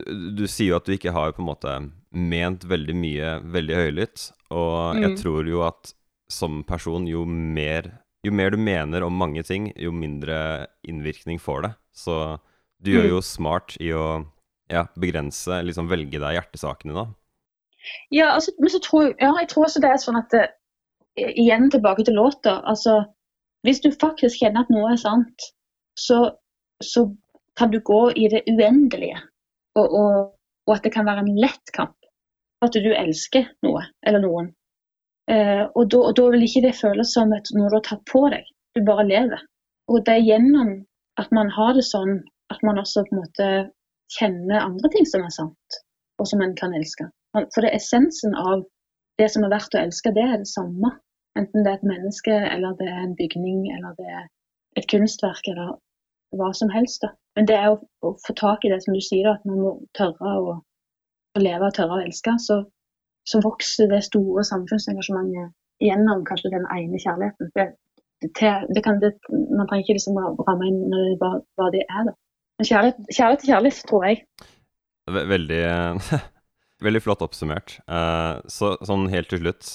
du, 0.03 0.43
sier 0.47 0.73
jo 0.73 0.79
at 0.79 0.87
du 0.87 0.95
ikke 0.95 1.13
har 1.15 1.33
på 1.35 1.43
en 1.43 1.49
måte 1.49 1.73
ment 2.11 2.65
veldig 2.67 2.95
mye 2.97 3.35
veldig 3.53 3.77
høylytt. 3.79 4.25
Og 4.51 4.97
mm. 4.97 5.03
jeg 5.03 5.19
tror 5.21 5.49
jo 5.49 5.61
at 5.67 5.93
som 6.31 6.63
person, 6.67 7.05
jo 7.07 7.23
mer, 7.27 7.91
jo 8.25 8.33
mer 8.35 8.53
du 8.53 8.59
mener 8.61 9.05
om 9.05 9.15
mange 9.17 9.43
ting, 9.45 9.69
jo 9.79 9.93
mindre 9.93 10.67
innvirkning 10.87 11.39
får 11.41 11.65
det. 11.65 11.73
Så 11.95 12.15
du 12.83 12.91
mm. 12.91 12.95
gjør 12.95 13.11
jo 13.13 13.21
smart 13.25 13.77
i 13.81 13.91
å 13.95 14.05
ja, 14.71 14.85
begrense, 14.99 15.61
liksom 15.65 15.89
velge 15.91 16.19
deg 16.21 16.37
hjertesakene, 16.39 16.95
da. 16.95 17.05
Ja, 18.09 18.31
altså, 18.33 18.53
men 18.59 18.71
så 18.73 18.81
tror 18.81 19.11
ja, 19.11 19.29
jeg 19.39 19.49
tror 19.51 19.67
også 19.67 19.81
det 19.83 19.91
er 19.93 20.01
sånn 20.01 20.21
at 20.21 20.31
det, 20.33 20.45
Igjen 21.15 21.69
tilbake 21.71 22.03
til 22.03 22.17
låta. 22.19 22.57
Altså, 22.67 22.97
hvis 23.63 23.79
du 23.79 23.87
faktisk 23.95 24.41
kjenner 24.41 24.65
at 24.65 24.71
noe 24.73 24.89
er 24.91 24.97
sant, 24.99 25.45
så, 25.95 26.17
så 26.83 27.05
kan 27.55 27.71
du 27.71 27.77
gå 27.87 28.01
i 28.19 28.25
det 28.33 28.41
uendelige 28.51 29.21
og, 29.79 29.85
og, 29.85 30.17
og, 30.67 30.73
at 30.75 30.83
det 30.83 30.91
kan 30.91 31.07
være 31.07 31.23
en 31.23 31.39
lett 31.39 31.71
kamp. 31.71 31.95
At 32.65 32.75
du 32.75 32.91
elsker 32.91 33.47
noe 33.63 33.85
eller 34.03 34.25
noen. 34.25 34.51
Eh, 35.31 35.63
og, 35.73 35.87
da, 35.89 36.01
da, 36.17 36.27
vil 36.33 36.45
ikke 36.45 36.65
det 36.67 36.75
føles 36.77 37.13
som 37.15 37.33
et, 37.33 37.49
noe 37.55 37.71
du 37.71 37.77
har 37.79 37.85
tatt 37.87 38.03
på 38.11 38.25
deg. 38.33 38.45
Du 38.77 38.83
bare 38.85 39.07
lever. 39.07 39.41
Og 39.89 40.03
det 40.05 40.17
er 40.17 40.27
gjennom 40.27 40.75
at 41.21 41.31
man 41.33 41.49
har 41.55 41.73
det 41.77 41.85
sånn 41.87 42.19
at 42.53 42.61
man 42.65 42.79
også 42.81 43.05
på 43.07 43.15
en 43.15 43.21
måte 43.23 43.49
kjenner 44.13 44.61
andre 44.61 44.91
ting 44.93 45.07
som 45.09 45.23
er 45.25 45.33
sant, 45.33 45.79
og 46.21 46.29
som 46.29 46.43
en 46.45 46.53
kan 46.57 46.75
elske. 46.77 47.07
For 47.33 47.63
det 47.63 47.71
er 47.71 47.79
essensen 47.79 48.35
av 48.37 48.63
det 49.19 49.31
som 49.33 49.45
er 49.45 49.53
verdt 49.53 49.75
å 49.75 49.81
elske, 49.81 50.13
det 50.15 50.25
er 50.25 50.37
det 50.41 50.51
samme. 50.51 50.91
Enten 51.39 51.65
det 51.65 51.71
er 51.71 51.79
et 51.79 51.89
menneske, 51.89 52.35
eller 52.51 52.75
det 52.79 52.87
er 52.91 53.01
en 53.01 53.17
bygning, 53.17 53.65
eller 53.75 53.95
det 53.97 54.07
er 54.07 54.27
et 54.79 54.87
kunstverk, 54.91 55.49
eller 55.51 55.73
hva 56.35 56.51
som 56.55 56.71
helst. 56.71 57.01
da. 57.03 57.11
Men 57.35 57.49
det 57.49 57.57
er 57.57 57.73
å, 57.73 57.79
å, 58.05 58.13
få 58.25 58.35
tak 58.39 58.63
i 58.63 58.71
det 58.71 58.81
som 58.83 58.95
du 58.95 59.01
sier, 59.03 59.27
at 59.31 59.43
man 59.47 59.59
må 59.63 59.73
tørre 59.97 60.35
å, 60.39 60.55
å 61.35 61.43
leve 61.43 61.69
og 61.69 61.75
tørre 61.75 61.99
å 61.99 62.05
elske. 62.05 62.35
Så, 62.43 62.61
så, 63.25 63.41
vokser 63.43 63.89
det 63.91 64.03
store 64.05 64.43
samfunnsengasjementet 64.47 65.55
gjennom 65.83 66.23
kanskje 66.27 66.53
den 66.53 66.67
ene 66.71 67.01
kjærligheten. 67.01 67.51
Det, 67.57 67.65
det, 68.21 68.53
det 68.75 68.83
kan, 68.85 69.01
man 69.01 69.67
trenger 69.67 69.83
ikke 69.83 69.97
liksom 69.97 70.19
ramme 70.21 70.69
inn 70.69 71.17
hva, 71.21 71.35
hva 71.57 71.71
det 71.73 71.83
er. 71.89 72.11
da. 72.11 72.15
Men 72.59 72.69
kjærlighet, 72.69 73.01
kjærlighet 73.09 73.43
til 73.43 73.51
kjærlighet, 73.51 73.81
tror 73.89 74.07
jeg. 74.07 74.23
Veldig 75.35 75.63
Veldig 76.83 77.01
flott 77.03 77.23
oppsummert. 77.23 77.77
Uh, 77.87 78.41
så 78.51 78.73
sånn 78.83 79.07
helt 79.11 79.29
til 79.31 79.39
slutt, 79.41 79.69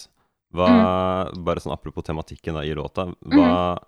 hva, 0.52 0.66
mm. 0.68 1.44
bare 1.46 1.62
sånn 1.62 1.72
apropos 1.72 2.04
tematikken 2.04 2.58
da, 2.58 2.64
i 2.66 2.74
låta, 2.76 3.06
hva, 3.08 3.46
mm. 3.48 3.86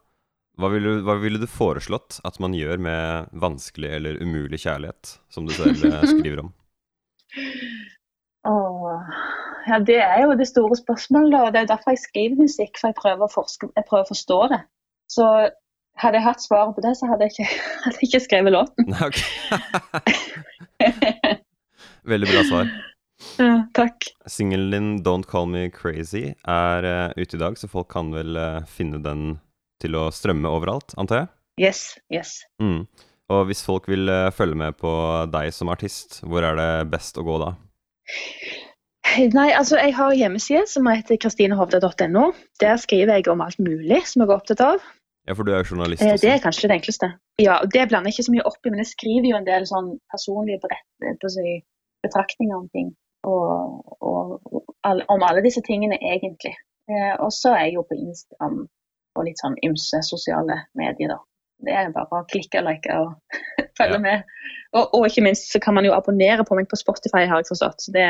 hva, 0.63 0.71
ville, 0.73 0.95
hva, 1.05 1.19
ville, 1.21 1.43
du 1.43 1.49
foreslått 1.51 2.23
at 2.25 2.39
man 2.43 2.57
gjør 2.57 2.81
med 2.83 3.35
vanskelig 3.43 3.91
eller 3.99 4.21
umulig 4.23 4.63
kjærlighet, 4.65 5.17
som 5.33 5.49
du 5.49 5.53
selv 5.57 5.85
eh, 5.91 6.07
skriver 6.15 6.45
om? 6.47 6.53
Åh, 8.49 9.13
ja, 9.69 9.79
det 9.79 9.99
er 10.03 10.23
jo 10.25 10.37
det 10.39 10.49
store 10.51 10.77
spørsmålet, 10.79 11.39
og 11.41 11.53
det 11.55 11.63
er 11.63 11.73
derfor 11.73 11.95
jeg 11.95 12.05
skriver 12.05 12.45
musikk. 12.45 12.79
For 12.79 12.91
jeg 12.91 12.99
prøver 13.01 13.27
å, 13.27 13.33
forske, 13.33 13.69
jeg 13.77 13.89
prøver 13.89 14.07
å 14.07 14.13
forstå 14.13 14.39
det. 14.53 14.63
Så 15.13 15.27
hadde 16.01 16.19
jeg 16.19 16.27
hatt 16.27 16.45
svaret 16.45 16.77
på 16.77 16.85
det, 16.85 16.95
så 16.99 17.11
hadde 17.11 17.29
jeg 17.29 17.35
ikke, 17.35 17.51
hadde 17.85 18.01
jeg 18.01 18.09
ikke 18.11 18.25
skrevet 18.27 18.57
låten. 18.57 18.83
Veldig 22.13 22.33
bra 22.33 22.43
svar. 22.49 22.73
Ja, 23.39 23.53
takk. 23.77 24.09
Singelen 24.27 24.71
din 24.71 24.89
'Don't 25.05 25.29
Call 25.31 25.47
Me 25.47 25.69
Crazy' 25.71 26.35
er 26.49 26.85
uh, 26.85 27.13
ute 27.17 27.37
i 27.37 27.41
dag, 27.41 27.59
så 27.59 27.69
folk 27.71 27.89
kan 27.93 28.11
vel 28.15 28.37
uh, 28.37 28.65
finne 28.67 28.99
den 29.05 29.39
til 29.83 29.95
å 29.99 30.09
strømme 30.15 30.51
overalt, 30.51 30.95
antar 30.99 31.23
jeg? 31.23 31.29
Yes. 31.63 31.81
Yes. 32.11 32.41
Mm. 32.63 32.87
Og 33.33 33.47
hvis 33.49 33.63
folk 33.65 33.87
vil 33.91 34.11
uh, 34.11 34.33
følge 34.35 34.59
med 34.59 34.77
på 34.81 34.91
deg 35.31 35.53
som 35.55 35.71
artist, 35.73 36.21
hvor 36.27 36.45
er 36.47 36.59
det 36.59 36.91
best 36.93 37.19
å 37.19 37.27
gå 37.27 37.39
da? 37.43 37.55
Nei, 39.13 39.51
altså 39.53 39.77
Jeg 39.77 39.95
har 39.97 40.15
hjemmeside 40.17 40.65
som 40.71 40.89
heter 40.89 41.19
kristinehovde.no. 41.21 42.25
Der 42.61 42.77
skriver 42.81 43.19
jeg 43.19 43.29
om 43.29 43.41
alt 43.45 43.59
mulig 43.59 44.03
som 44.09 44.23
jeg 44.23 44.29
er 44.31 44.37
opptatt 44.37 44.63
av. 44.65 44.83
Ja, 45.29 45.37
for 45.39 45.47
du 45.47 45.53
er 45.53 45.63
jo 45.63 45.75
journalist 45.75 46.03
også. 46.03 46.23
Det 46.27 46.33
er 46.33 46.43
kanskje 46.43 46.69
det 46.69 46.79
enkleste. 46.81 47.13
Ja, 47.39 47.61
og 47.63 47.71
Det 47.75 47.87
blander 47.89 48.11
jeg 48.11 48.17
ikke 48.17 48.29
så 48.29 48.35
mye 48.35 48.49
opp 48.51 48.67
i, 48.67 48.73
men 48.73 48.83
jeg 48.83 48.91
skriver 48.91 49.29
jo 49.31 49.39
en 49.39 49.47
del 49.47 49.67
sånn 49.71 49.93
personlige 50.11 50.59
betraktninger 52.03 52.57
om 52.57 52.69
ting 52.75 52.91
og, 53.23 53.85
og 54.03 54.65
all, 54.83 55.03
om 55.15 55.23
alle 55.23 55.45
disse 55.45 55.63
tingene, 55.67 55.99
egentlig. 56.03 56.55
Eh, 56.91 57.15
og 57.23 57.31
så 57.35 57.55
er 57.55 57.69
jeg 57.69 57.77
jo 57.79 57.85
på 57.87 57.99
Instagram 57.99 58.65
og 59.13 59.29
litt 59.29 59.39
sånn 59.43 59.59
ymse 59.67 60.01
sosiale 60.07 60.65
medier, 60.79 61.15
da. 61.15 61.21
Det 61.63 61.75
er 61.79 61.93
bare 61.95 62.25
å 62.25 62.27
klikke 62.27 62.59
og 62.59 62.67
like 62.67 62.95
og 62.99 63.13
følge 63.79 63.99
ja. 64.01 64.03
med. 64.03 64.31
Og, 64.73 64.89
og, 64.89 65.07
ikke 65.07 65.23
minst 65.29 65.53
så 65.53 65.61
kan 65.63 65.77
man 65.77 65.87
jo 65.87 65.95
abonnere 65.95 66.43
på 66.49 66.59
meg 66.59 66.67
på 66.71 66.81
Spotify, 66.81 67.29
har 67.31 67.43
jeg 67.43 67.53
forstått. 67.53 67.85
Så 67.85 67.95
det, 67.95 68.09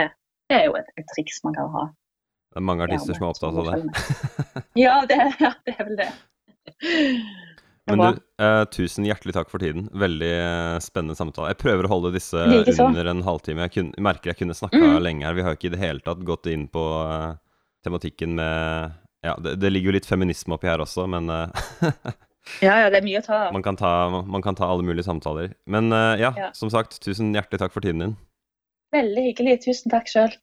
det 0.52 0.60
er 0.60 0.68
jo 0.68 0.76
et, 0.78 0.90
et, 1.00 1.08
triks 1.14 1.40
man 1.46 1.56
kan 1.56 1.70
ha. 1.72 1.86
Det 2.52 2.60
er 2.60 2.66
mange 2.68 2.84
artister 2.84 3.14
ja, 3.14 3.18
som 3.18 3.24
er 3.24 3.30
opptatt 3.32 3.60
av 3.62 3.70
det. 3.70 4.64
ja, 4.84 4.96
det, 5.08 5.18
ja, 5.40 5.54
det 5.64 5.76
er 5.78 5.88
vel 5.88 6.02
det. 6.02 6.10
Men 7.90 7.98
du, 7.98 8.18
eh, 8.44 8.64
tusen 8.70 9.06
hjertelig 9.08 9.34
takk 9.34 9.48
for 9.50 9.62
tiden. 9.62 9.88
Veldig 9.98 10.30
eh, 10.30 10.76
spennende 10.84 11.16
samtale. 11.18 11.50
Jeg 11.50 11.58
prøver 11.64 11.88
å 11.88 11.90
holde 11.90 12.12
disse 12.14 12.38
under 12.38 13.10
en 13.10 13.24
halvtime. 13.26 13.64
Jeg 13.66 13.74
kun, 13.74 13.88
merker 14.06 14.30
jeg 14.30 14.38
kunne 14.42 14.54
snakka 14.54 14.78
mm. 14.78 14.98
lenge 15.02 15.26
her. 15.26 15.34
Vi 15.38 15.46
har 15.46 15.56
ikke 15.58 15.70
i 15.70 15.74
det 15.74 15.80
hele 15.82 16.04
tatt 16.04 16.22
gått 16.26 16.46
inn 16.52 16.68
på 16.70 16.82
uh, 17.02 17.32
tematikken 17.82 18.36
med 18.38 19.00
Ja, 19.26 19.34
det, 19.38 19.56
det, 19.62 19.72
ligger 19.72 19.90
jo 19.90 19.96
litt 19.98 20.06
feminisme 20.06 20.54
oppi 20.54 20.70
her 20.70 20.82
også, 20.82 21.08
men 21.10 21.30
uh, 21.30 21.50
Ja, 22.62 22.74
ja, 22.84 22.88
det 22.90 23.00
er 23.00 23.06
mye 23.06 23.20
å 23.20 23.26
ta 23.26 23.40
av. 23.48 23.52
Man, 23.54 23.62
man, 24.30 24.42
kan 24.42 24.58
ta 24.58 24.66
alle 24.70 24.86
mulige 24.86 25.06
samtaler. 25.06 25.56
Men 25.66 25.90
uh, 25.94 26.14
ja, 26.20 26.30
ja, 26.38 26.52
som 26.58 26.70
sagt, 26.70 27.00
tusen 27.02 27.34
hjertelig 27.34 27.64
takk 27.64 27.74
for 27.74 27.82
tiden 27.82 28.02
din. 28.02 28.14
Veldig 28.92 29.28
hyggelig. 29.30 29.60
Tusen 29.66 29.92
takk 29.92 30.10
sjøl. 30.10 30.34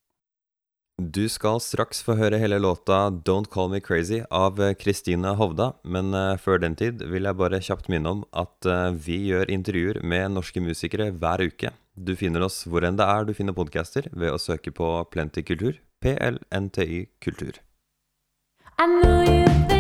Du 1.00 1.30
skal 1.32 1.62
straks 1.64 2.02
få 2.04 2.18
høre 2.20 2.42
hele 2.42 2.58
låta 2.60 3.08
'Don't 3.08 3.48
Call 3.48 3.70
Me 3.72 3.80
Crazy' 3.80 4.26
av 4.30 4.60
Kristine 4.82 5.32
Hovda, 5.40 5.74
men 5.84 6.12
uh, 6.14 6.36
før 6.36 6.60
den 6.60 6.76
tid 6.76 7.06
vil 7.08 7.24
jeg 7.24 7.40
bare 7.40 7.62
kjapt 7.64 7.88
minne 7.88 8.12
om 8.18 8.26
at 8.36 8.68
uh, 8.68 8.92
vi 8.92 9.22
gjør 9.32 9.48
intervjuer 9.48 10.02
med 10.04 10.36
norske 10.36 10.60
musikere 10.60 11.12
hver 11.16 11.46
uke. 11.48 11.72
Du 11.96 12.16
finner 12.20 12.44
oss 12.44 12.66
hvor 12.68 12.84
enn 12.84 13.00
det 13.00 13.08
er 13.08 13.24
du 13.24 13.34
finner 13.34 13.56
podcaster, 13.56 14.12
ved 14.12 14.36
å 14.36 14.42
søke 14.42 14.76
på 14.76 14.92
Plenty 15.14 15.42
Kultur. 15.42 15.80
PLNTY 16.04 17.08
Kultur. 17.24 17.60
I 18.78 18.88
know 18.88 19.24
you 19.24 19.79